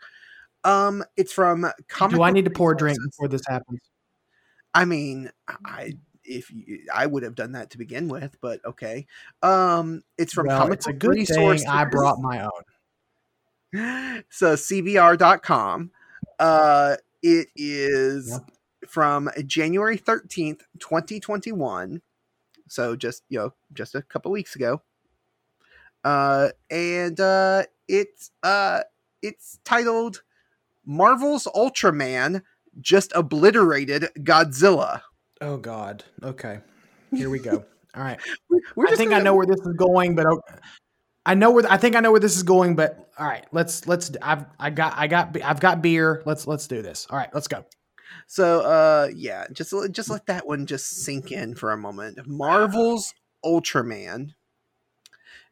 [0.63, 3.79] um it's from comic Do I need to pour a drink before this happens?
[4.73, 5.31] i mean
[5.65, 9.05] i if you, i would have done that to begin with but okay
[9.43, 14.23] um it's from well, comic it's a good thing I brought my own.
[14.29, 15.91] so cbr.com
[16.39, 18.51] uh it is Yep.
[18.89, 22.01] from january 13th 2021
[22.67, 24.81] so just you know just a couple weeks ago
[26.05, 28.79] uh and uh it's uh
[29.21, 30.21] it's titled
[30.85, 32.41] marvel's ultraman
[32.79, 35.01] just obliterated godzilla
[35.41, 36.05] Oh God.
[36.23, 36.59] Okay.
[37.11, 37.65] Here we go.
[37.95, 38.17] All right.
[38.75, 40.25] We're I think I gonna- know where this is going, but
[41.25, 42.75] I know where I think I know where this is going.
[42.77, 44.11] But all right, let's let's.
[44.21, 46.23] I've I got I got I've got beer.
[46.25, 47.05] Let's let's do this.
[47.09, 47.65] All right, let's go.
[48.27, 52.25] So uh yeah, just just let that one just sink in for a moment.
[52.25, 53.13] Marvel's
[53.43, 54.29] Ultraman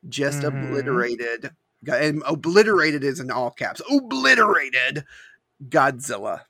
[0.10, 0.68] just Mhm.
[0.68, 1.52] obliterated
[1.88, 3.82] and obliterated is in all caps.
[3.92, 5.04] Obliterated
[5.68, 6.42] Godzilla.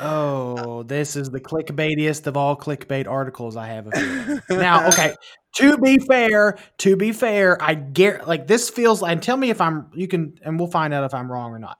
[0.00, 3.86] Oh, this is the clickbaitiest of all clickbait articles I have.
[4.50, 5.14] Now, okay.
[5.56, 9.02] To be fair, to be fair, I get like this feels.
[9.02, 9.90] And tell me if I'm.
[9.94, 11.78] You can, and we'll find out if I'm wrong or not.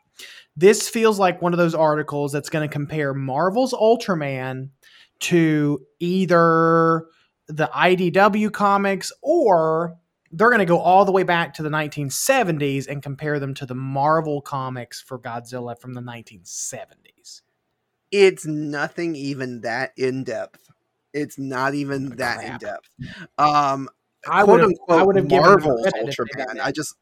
[0.56, 4.70] This feels like one of those articles that's going to compare Marvel's Ultraman
[5.20, 7.06] to either
[7.48, 9.96] the IDW comics or
[10.30, 13.64] they're going to go all the way back to the 1970s and compare them to
[13.66, 17.40] the Marvel comics for Godzilla from the 1970s.
[18.10, 20.68] It's nothing even that in depth.
[21.14, 22.90] It's not even that in depth.
[23.38, 23.88] Um
[24.28, 26.60] I would've- I would've given Marvel's credit if they did Ultraman.
[26.60, 26.94] I just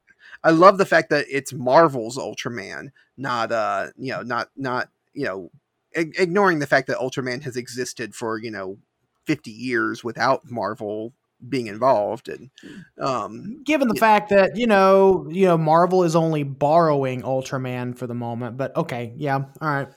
[0.44, 5.24] I love the fact that it's Marvel's Ultraman, not uh you know not not you
[5.24, 5.50] know
[5.92, 8.78] ignoring the fact that Ultraman has existed for you know
[9.26, 11.12] fifty years without Marvel
[11.46, 12.50] being involved and
[12.98, 14.00] um given the Yeah.
[14.00, 18.74] fact that you know you know marvel is only borrowing ultraman for the moment but
[18.74, 19.88] okay yeah all right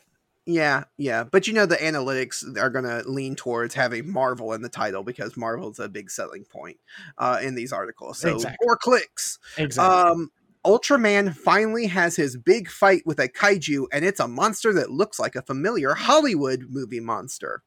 [0.45, 4.61] yeah yeah but you know the analytics are going to lean towards having Marvel in
[4.61, 6.77] the title because Marvel's a big selling point
[7.17, 8.57] uh in these articles so Exactly.
[8.65, 10.31] more clicks exactly Um,
[10.65, 15.17] Ultraman finally has his big fight with a kaiju, and it's a monster that looks
[15.17, 17.63] like a familiar Hollywood movie monster.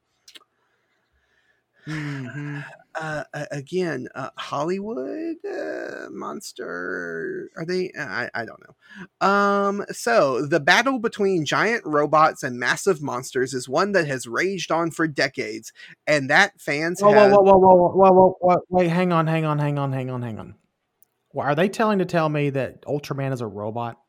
[1.87, 2.64] Mhm.
[2.95, 7.51] Uh, again, uh, Hollywood uh, monster.
[7.57, 7.90] Are they?
[7.99, 9.27] I I don't know.
[9.27, 14.71] Um, so the battle between giant robots and massive monsters is one that has raged
[14.71, 15.73] on for decades,
[16.07, 17.31] and that fans whoa, whoa, have.
[17.33, 20.23] whoa, whoa, whoa, whoa, whoa, whoa, wait, hang on, hang on, hang on, hang on,
[20.23, 20.55] hang on.
[21.33, 24.01] Well, are they telling to tell me that Ultraman is a robot?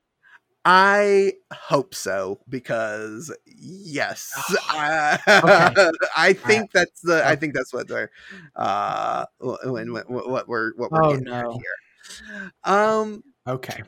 [0.66, 4.34] I hope so because yes,
[4.70, 5.76] I, Okay.
[6.18, 8.12] I think that's the I think that's what they're
[8.56, 11.52] uh when, when what we're what we're Oh, getting at no.
[11.52, 12.52] here.
[12.64, 13.84] Um Okay.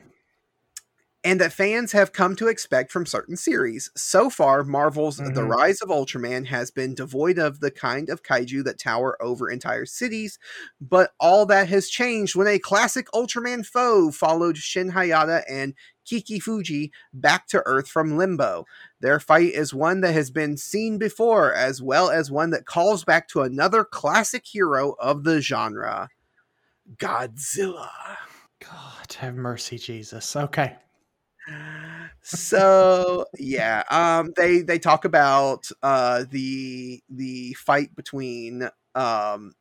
[1.24, 3.90] and that fans have come to expect from certain series.
[3.96, 5.48] So far, Marvel's The Mhm.
[5.48, 9.86] Rise of Ultraman has been devoid of the kind of kaiju that tower over entire
[9.86, 10.38] cities,
[10.80, 15.74] but all that has changed when a classic Ultraman foe followed Shin Hayata and
[16.06, 18.64] Kiki Fuji back to Earth from Limbo.
[19.00, 23.04] Their fight is one that has been seen before, as well as one that calls
[23.04, 26.08] back to another classic hero of the genre
[26.96, 27.90] Godzilla.
[28.60, 30.36] God have mercy, Jesus.
[30.36, 30.76] Okay.
[32.22, 38.64] so yeah um they they talk about uh the the fight between
[38.96, 39.54] um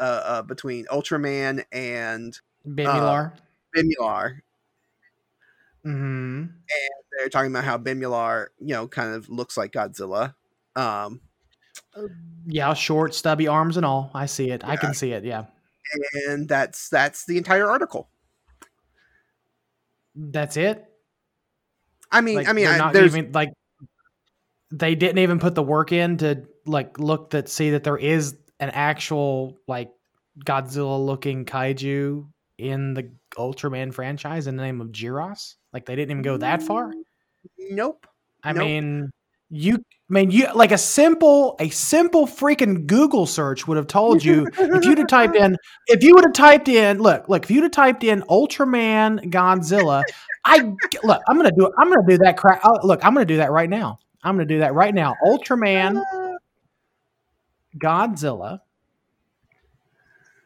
[0.00, 3.32] uh, uh between ultraman and Bimilar?
[3.76, 4.40] Bimilar.
[5.84, 5.92] Bimular.
[5.92, 6.50] hmm And
[7.18, 10.34] They're talking about how Bimulor, you know, kind of looks like Godzilla.
[10.76, 11.20] Um,
[12.46, 14.10] Yeah, short, stubby arms and all.
[14.14, 14.64] I see it.
[14.64, 15.24] I can see it.
[15.24, 15.44] Yeah,
[16.28, 18.08] and that's that's the entire article.
[20.16, 20.84] that's it.
[22.10, 23.52] I mean, Like, I mean, I, not there's even like
[24.70, 28.36] they didn't even put the work in to like look that see that there is
[28.60, 29.90] an actual like
[30.44, 32.26] Godzilla looking kaiju
[32.58, 35.54] in the Ultraman franchise in the name of Jirass.
[35.72, 36.88] Like they didn't even go that far.
[36.92, 36.94] Mm,
[37.70, 38.06] nope.
[38.42, 38.62] I Nope.
[38.64, 39.10] mean,
[39.50, 39.74] you.
[40.10, 44.46] I mean, you like a simple, a simple freaking Google search would have told you
[44.58, 47.62] if you'd have typed in, if you would have typed in, look, look, if you'd
[47.62, 50.02] have typed in Ultraman Godzilla,
[50.44, 50.58] I
[51.04, 52.60] look, I'm gonna do, I'm gonna do that crap.
[52.64, 53.98] oh, Look, I'm gonna do that right now.
[54.22, 55.16] I'm gonna do that right now.
[55.26, 56.34] Ultraman ah.
[57.78, 58.60] Godzilla,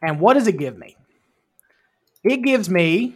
[0.01, 0.95] and what does it give me?
[2.23, 3.15] It gives me.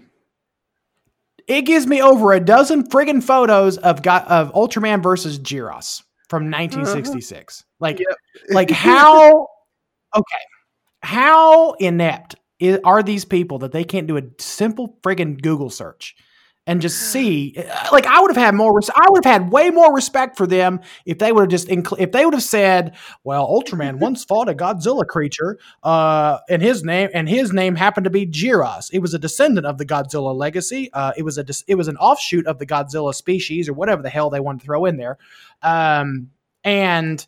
[1.47, 6.43] It gives me over a dozen friggin' photos of got of Ultraman versus Jirass from
[6.49, 7.57] 1966.
[7.57, 7.83] Mm-hmm.
[7.83, 8.17] Like, Yep.
[8.51, 9.47] like how?
[10.15, 10.43] Okay,
[11.01, 16.15] how inept i- are these people that they can't do a simple friggin' Google search
[16.65, 17.53] and just see?
[17.91, 18.79] Like, I would have had more.
[18.95, 21.99] I would have had way more respect for them if they would have just incl-
[21.99, 26.83] if they would have said, "Well, Ultraman once fought a Godzilla creature, uh, and his
[26.83, 28.89] name and his name happened to be Jirass.
[28.93, 30.89] It was a descendant of the Godzilla legacy.
[30.93, 34.01] Uh, it was a dis- it was an offshoot of the Godzilla species or whatever
[34.01, 35.17] the hell they wanted to throw in there,
[35.61, 36.29] um,
[36.63, 37.25] and."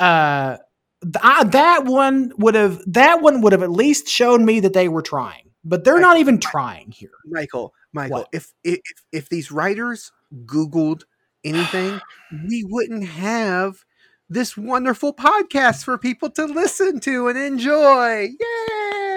[0.00, 0.56] uh
[1.02, 4.72] th- I, that one would have that one would have at least shown me that
[4.72, 6.00] they were trying but they're Right.
[6.00, 8.80] not even trying here Michael, Michael, if, if
[9.12, 10.12] if these writers
[10.46, 11.04] Googled
[11.44, 12.00] anything,
[12.48, 13.84] we wouldn't have
[14.28, 18.28] this wonderful podcast for people to listen to and enjoy.
[18.40, 19.14] Yay!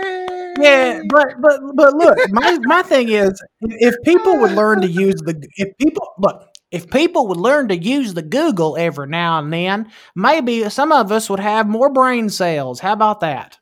[0.59, 5.15] yeah but but but look my my thing is if people would learn to use
[5.25, 9.53] the if people look if people would learn to use the google every now and
[9.53, 13.57] then maybe some of us would have more brain cells how about that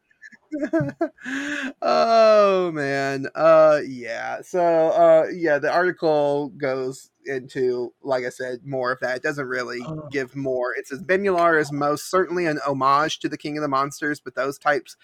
[1.81, 3.27] oh man.
[3.35, 4.41] Uh yeah.
[4.41, 9.17] So uh yeah the article goes into like i said more of that.
[9.17, 10.07] It doesn't really Oh.
[10.11, 10.73] give more.
[10.75, 14.35] It says Bemular is most certainly an homage to the king of the monsters but
[14.35, 14.95] those types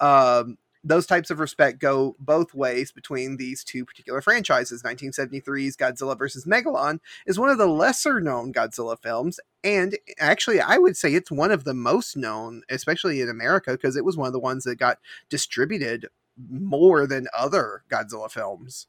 [0.00, 4.82] um those types of respect go both ways between these two particular franchises.
[4.82, 10.76] 1973's godzilla vs megalon is one of the lesser known godzilla films and actually i
[10.76, 14.26] would say it's one of the most known especially in america because it was one
[14.26, 14.98] of the ones that got
[15.30, 16.06] distributed
[16.50, 18.86] more than other godzilla films.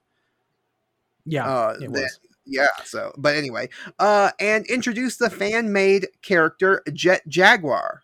[1.25, 2.19] Yeah uh, it that- was.
[2.45, 8.03] Yeah so but anyway uh and introduce the fan-made character jet jaguar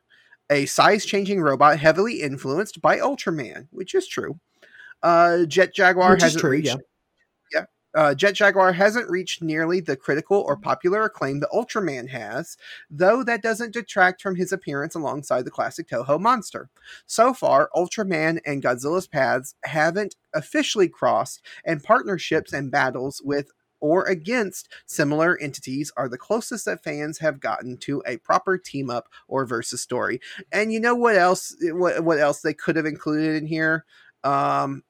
[0.52, 4.40] a size-changing robot heavily influenced by ultraman which is true
[5.02, 6.78] uh jet jaguar Which hasn't true, reached
[7.94, 12.58] uh, Jet Jaguar hasn't reached nearly the critical or popular acclaim that Ultraman has,
[12.90, 16.70] though that doesn't detract from his appearance alongside the classic Toho monster.
[17.06, 24.06] So far, Ultraman and Godzilla's paths haven't officially crossed, and partnerships and battles with or
[24.06, 29.10] against similar entities are the closest that fans have gotten to a proper team up
[29.28, 30.22] or versus story.
[30.52, 31.56] And you know what else?
[31.62, 33.86] What, what else they could have included in here?
[34.24, 34.84] Um,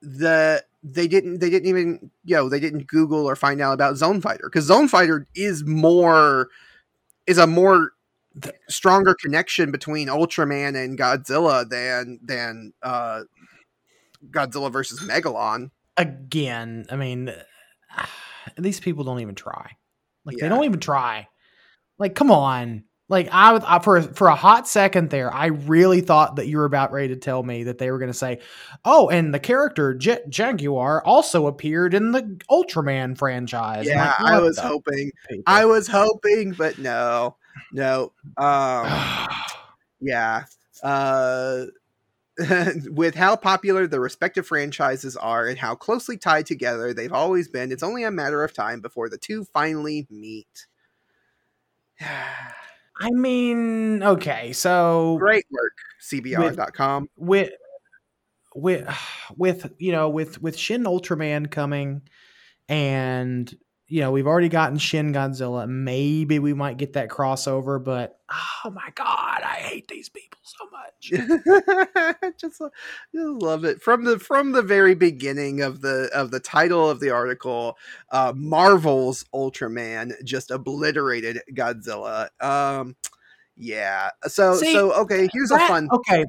[0.00, 3.96] the they didn't they didn't even you know they didn't google or find out about
[3.96, 6.48] zone fighter because zone fighter is more
[7.26, 7.92] is a more
[8.68, 13.22] stronger connection between ultraman and godzilla than than uh
[14.30, 17.32] godzilla versus megalon again i mean
[18.58, 19.70] these people don't even try
[20.24, 20.44] like Yeah.
[20.44, 21.28] they don't even try
[21.98, 26.00] like come on like I, was- I for for a hot second there i really
[26.00, 28.40] thought that you were about ready to tell me that they were going to say
[28.84, 34.38] oh and the character jet jaguar also appeared in the ultraman franchise yeah like, i
[34.40, 35.42] was hoping people?
[35.46, 37.36] i was hoping but no
[37.72, 39.28] no um
[40.04, 40.44] Yeah.
[40.82, 41.66] Uh,
[42.86, 47.70] with how popular the respective franchises are and how closely tied together they've always been,
[47.70, 50.66] it's only a matter of time before the two finally meet.
[53.00, 57.08] i mean okay so Great work, CBR.com.
[57.16, 57.50] with
[58.54, 58.88] with
[59.36, 62.02] with you know with with Shin Ultraman coming,
[62.68, 63.54] and
[63.92, 65.68] you know we've already gotten Shin Godzilla.
[65.68, 70.64] Maybe we might get that crossover, but oh my god, I hate these people so
[70.72, 72.32] much.
[72.40, 72.72] just, just
[73.12, 77.10] love it from the from the very beginning of the of the title of the
[77.10, 77.76] article.
[78.10, 82.28] Uh, Marvel's Ultraman just obliterated Godzilla.
[82.42, 82.96] Um,
[83.58, 84.08] yeah.
[84.26, 85.28] So See, so okay.
[85.30, 85.90] Here's a fun.
[85.92, 86.24] Okay.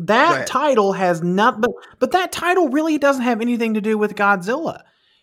[0.00, 4.16] that title has not but but that title really doesn't have anything to do with
[4.16, 4.82] Godzilla.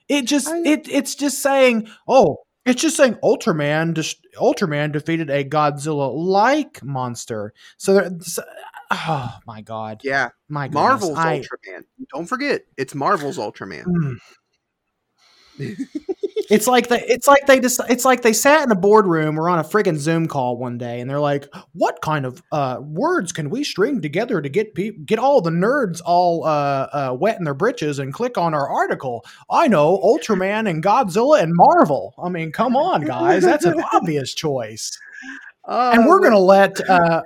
[0.09, 5.29] It just I- it it's just saying, oh, it's just saying Ultraman dis- Ultraman defeated
[5.29, 7.53] a Godzilla like monster.
[7.77, 8.43] So there so-
[8.91, 10.01] oh my god.
[10.03, 10.81] Yeah, My goodness.
[10.83, 11.83] Marvel's I- Ultraman.
[12.13, 13.85] Don't forget, it's Marvel's Ultraman.
[13.85, 14.15] Mm.
[16.49, 19.49] It's like they it's like they just it's like they sat in a boardroom or
[19.49, 23.33] on a friggin' Zoom call one day and they're like, "What kind of uh, words
[23.33, 27.37] can we string together to get pe- get all the nerds all uh, uh, wet
[27.37, 32.13] in their britches and click on our article?" I know Ultraman and Godzilla and Marvel.
[32.23, 34.97] I mean, come on, guys, that's an obvious choice.
[35.67, 37.23] Uh, And we're gonna let uh,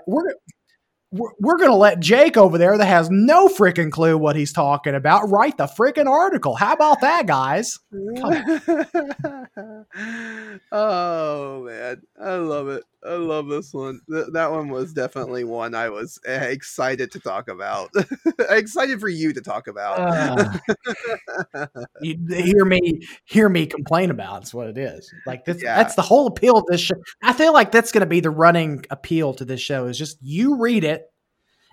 [1.12, 1.22] we're.
[1.22, 4.95] We're, we're gonna let Jake over there that has no freaking clue what he's talking
[4.95, 6.55] about write the freaking article.
[6.55, 7.80] How about that, guys?
[10.72, 12.84] oh man, I love it.
[13.03, 13.99] I love this one.
[14.09, 17.89] Th- that one was definitely one I was uh, excited to talk about.
[18.49, 19.99] excited for you to talk about.
[19.99, 20.57] Uh,
[22.01, 25.78] you hear me hear me complain about it's what it is like this Yeah.
[25.78, 28.30] that's the whole appeal of this show i feel like that's going to be the
[28.30, 31.01] running appeal to this show is just you read it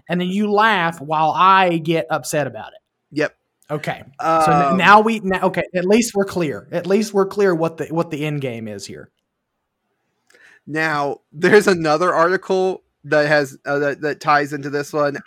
[0.09, 2.81] and then you laugh while i get upset about it
[3.11, 3.37] yep.
[3.71, 7.55] okay so Um, now we now okay at least we're clear at least we're clear
[7.55, 9.11] what the what the end game is here
[10.67, 15.17] Now, there's another article that has uh, that, that ties into this one.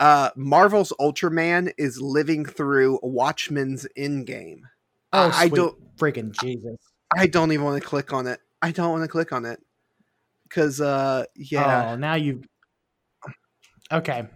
[0.00, 4.60] Uh, Marvel's Ultraman is living through watchmen's Watchmen's Endgame.
[5.12, 6.76] oh I don't- freaking jesus
[7.16, 8.38] I don't even want to click on it.
[8.62, 9.60] I don't want to click on it
[10.44, 12.42] because, uh, yeah, oh now you
[13.92, 14.26] okay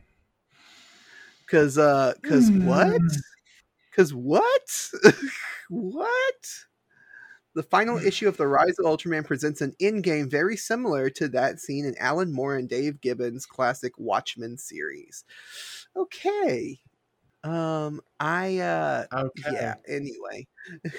[1.53, 2.96] because, uh, because what?
[2.96, 3.09] Hmm.
[3.90, 4.90] Because what?
[5.68, 6.48] what?
[7.55, 11.61] The final issue of The Rise of Ultraman presents an in-game very similar to that
[11.61, 15.24] seen in Alan Moore and Dave Gibbons' classic Watchmen series.
[15.94, 16.80] Okay.
[17.44, 20.46] Um, I, uh, okay yeah, anyway.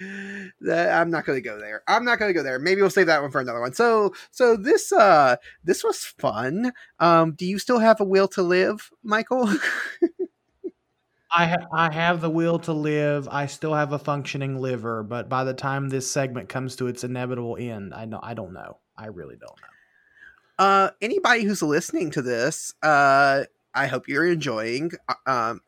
[0.00, 1.82] I'm not going to go there.
[1.88, 2.58] I'm not going to go there.
[2.58, 3.72] Maybe we'll save that one for another one.
[3.72, 6.72] So, so this, uh, this was fun.
[7.00, 9.48] Um, do you still have a will to live, Michael?
[11.32, 13.28] I ha- I have the will to live.
[13.30, 17.04] I still have a functioning liver, but by the time this segment comes to its
[17.04, 18.78] inevitable end, I know I don't know.
[18.96, 20.64] I really don't know.
[20.64, 23.44] uh anybody who's listening to this uh
[23.74, 25.60] i hope you're enjoying uh, um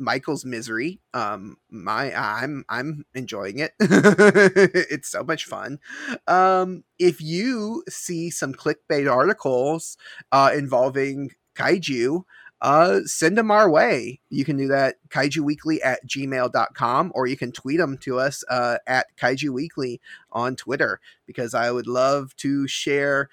[0.00, 3.72] michael's misery um my i'm i'm enjoying it.
[3.80, 5.78] It's so much fun.
[6.26, 9.96] Um if you see some clickbait articles
[10.32, 12.22] uh involving kaiju
[12.62, 14.20] uh send them our way.
[14.30, 18.42] You can do that kaiju weekly at gmail.com or you can tweet them to us
[18.48, 20.00] uh at kaiju weekly
[20.32, 23.28] on twitter because i would love to share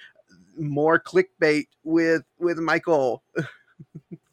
[0.59, 3.23] more clickbait with with Michael.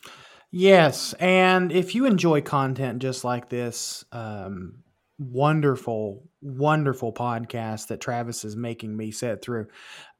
[0.56, 4.84] Yes, and if you enjoy content just like this, um,
[5.18, 9.66] wonderful, wonderful podcast that Travis is making me sit through,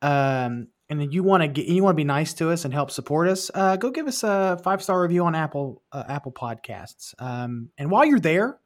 [0.03, 2.91] um, and you want to get you want to be nice to us and help
[2.91, 7.15] support us, uh, go give us a five star review on Apple uh, Apple Podcasts.
[7.21, 8.59] Um, and while you're there,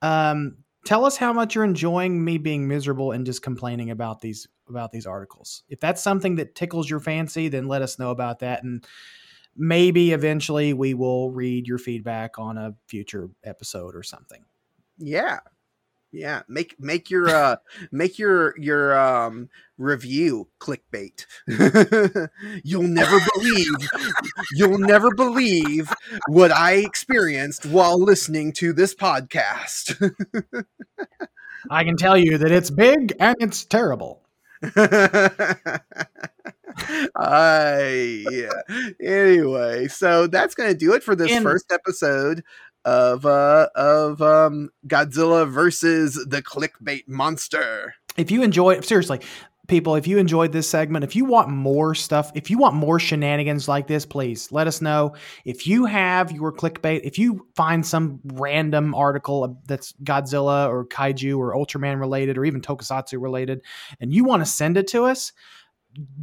[0.00, 0.56] um,
[0.86, 4.92] tell us how much you're enjoying me being miserable and just complaining about these about
[4.92, 5.62] these articles.
[5.68, 8.82] If that's something that tickles your fancy, then let us know about that and
[9.56, 14.44] maybe eventually we will read your feedback on a future episode or something.
[14.98, 15.40] Yeah.
[16.14, 17.56] Yeah, make make your uh
[17.90, 19.48] make your your um
[19.78, 21.24] review clickbait.
[22.62, 23.88] you'll never believe
[24.52, 25.90] you'll never believe
[26.28, 29.96] what I experienced while listening to this podcast.
[31.70, 34.22] I can tell you that it's big and it's terrible.
[37.16, 38.50] I yeah.
[39.02, 42.42] Anyway, so that's gonna do it for this And- first episode
[42.84, 47.94] of uh of um Godzilla versus the clickbait monster.
[48.16, 49.20] If you enjoy seriously,
[49.68, 52.98] people, if you enjoyed this segment, if you want more stuff, if you want more
[52.98, 55.14] shenanigans like this, please let us know.
[55.44, 61.38] If you have your clickbait, if you find some random article that's Godzilla or Kaiju
[61.38, 63.62] or Ultraman related or even Tokusatsu related,
[64.00, 65.32] and you want to send it to us,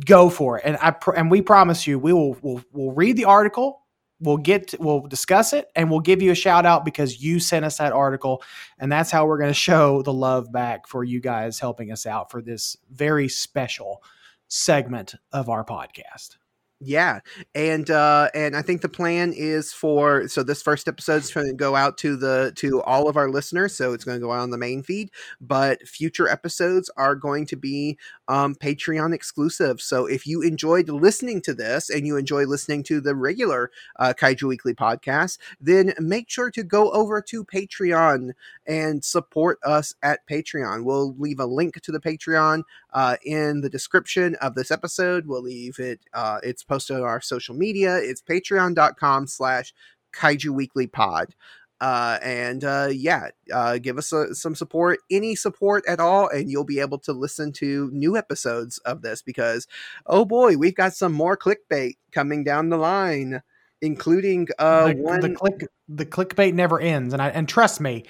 [0.05, 0.65] go for it.
[0.65, 3.85] And I pr- and we promise you, we will we'll, we'll read the article.
[4.21, 7.65] We'll get we'll discuss it and we'll give you a shout out because you sent
[7.65, 8.43] us that article
[8.77, 12.05] and that's how we're going to show the love back for you guys helping us
[12.05, 14.03] out for this very special
[14.49, 16.37] segment of our podcast.
[16.81, 17.19] Yeah,
[17.53, 21.47] and uh, and I think the plan is for so this first episode is going
[21.47, 24.31] to go out to the to all of our listeners, so it's going to go
[24.31, 25.11] out on the main feed.
[25.41, 27.97] But future episodes are going to be
[28.29, 29.81] um, Patreon exclusive.
[29.81, 34.13] So if you enjoyed listening to this and you enjoy listening to the regular uh,
[34.17, 38.31] Kaiju Weekly podcast, then make sure to go over to Patreon
[38.67, 40.83] and support us at Patreon.
[40.83, 42.63] We'll leave a link to the Patreon
[42.93, 45.25] uh, in the description of this episode.
[45.25, 45.99] We'll leave it.
[46.13, 47.97] Uh, it's posted on our social media.
[47.97, 49.73] It's patreon.com slash
[50.13, 51.35] kaiju weekly pod.
[51.81, 56.51] Uh, and uh, yeah, uh, give us a, some support, any support at all, and
[56.51, 59.65] you'll be able to listen to new episodes of this because,
[60.05, 63.41] oh boy, we've got some more clickbait coming down the line,
[63.81, 65.19] including uh, the, one.
[65.21, 68.03] the click the clickbait never ends, and I and trust me,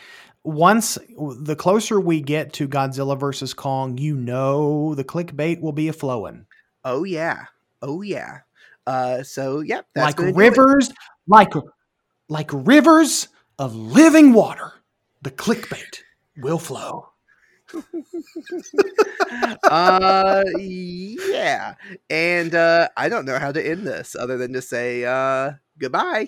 [0.43, 5.89] once the closer we get to Godzilla versus Kong, you know the clickbait will be
[5.89, 6.47] a flowing.
[6.83, 7.45] Oh yeah,
[7.83, 8.39] oh yeah.
[8.87, 10.89] Uh, so yeah, like rivers,
[11.27, 11.53] like
[12.29, 13.27] like rivers
[13.59, 14.73] of living water.
[15.21, 15.99] The clickbait
[16.37, 17.09] will flow.
[19.69, 21.75] uh yeah
[22.09, 26.27] and uh i don't know how to end this other than to say uh goodbye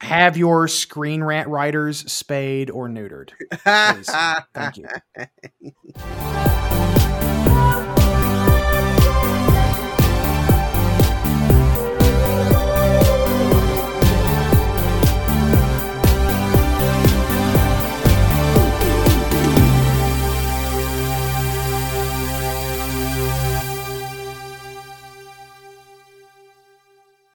[0.00, 3.32] have your screen rant writers spayed or neutered
[3.92, 4.08] please
[4.54, 4.86] thank you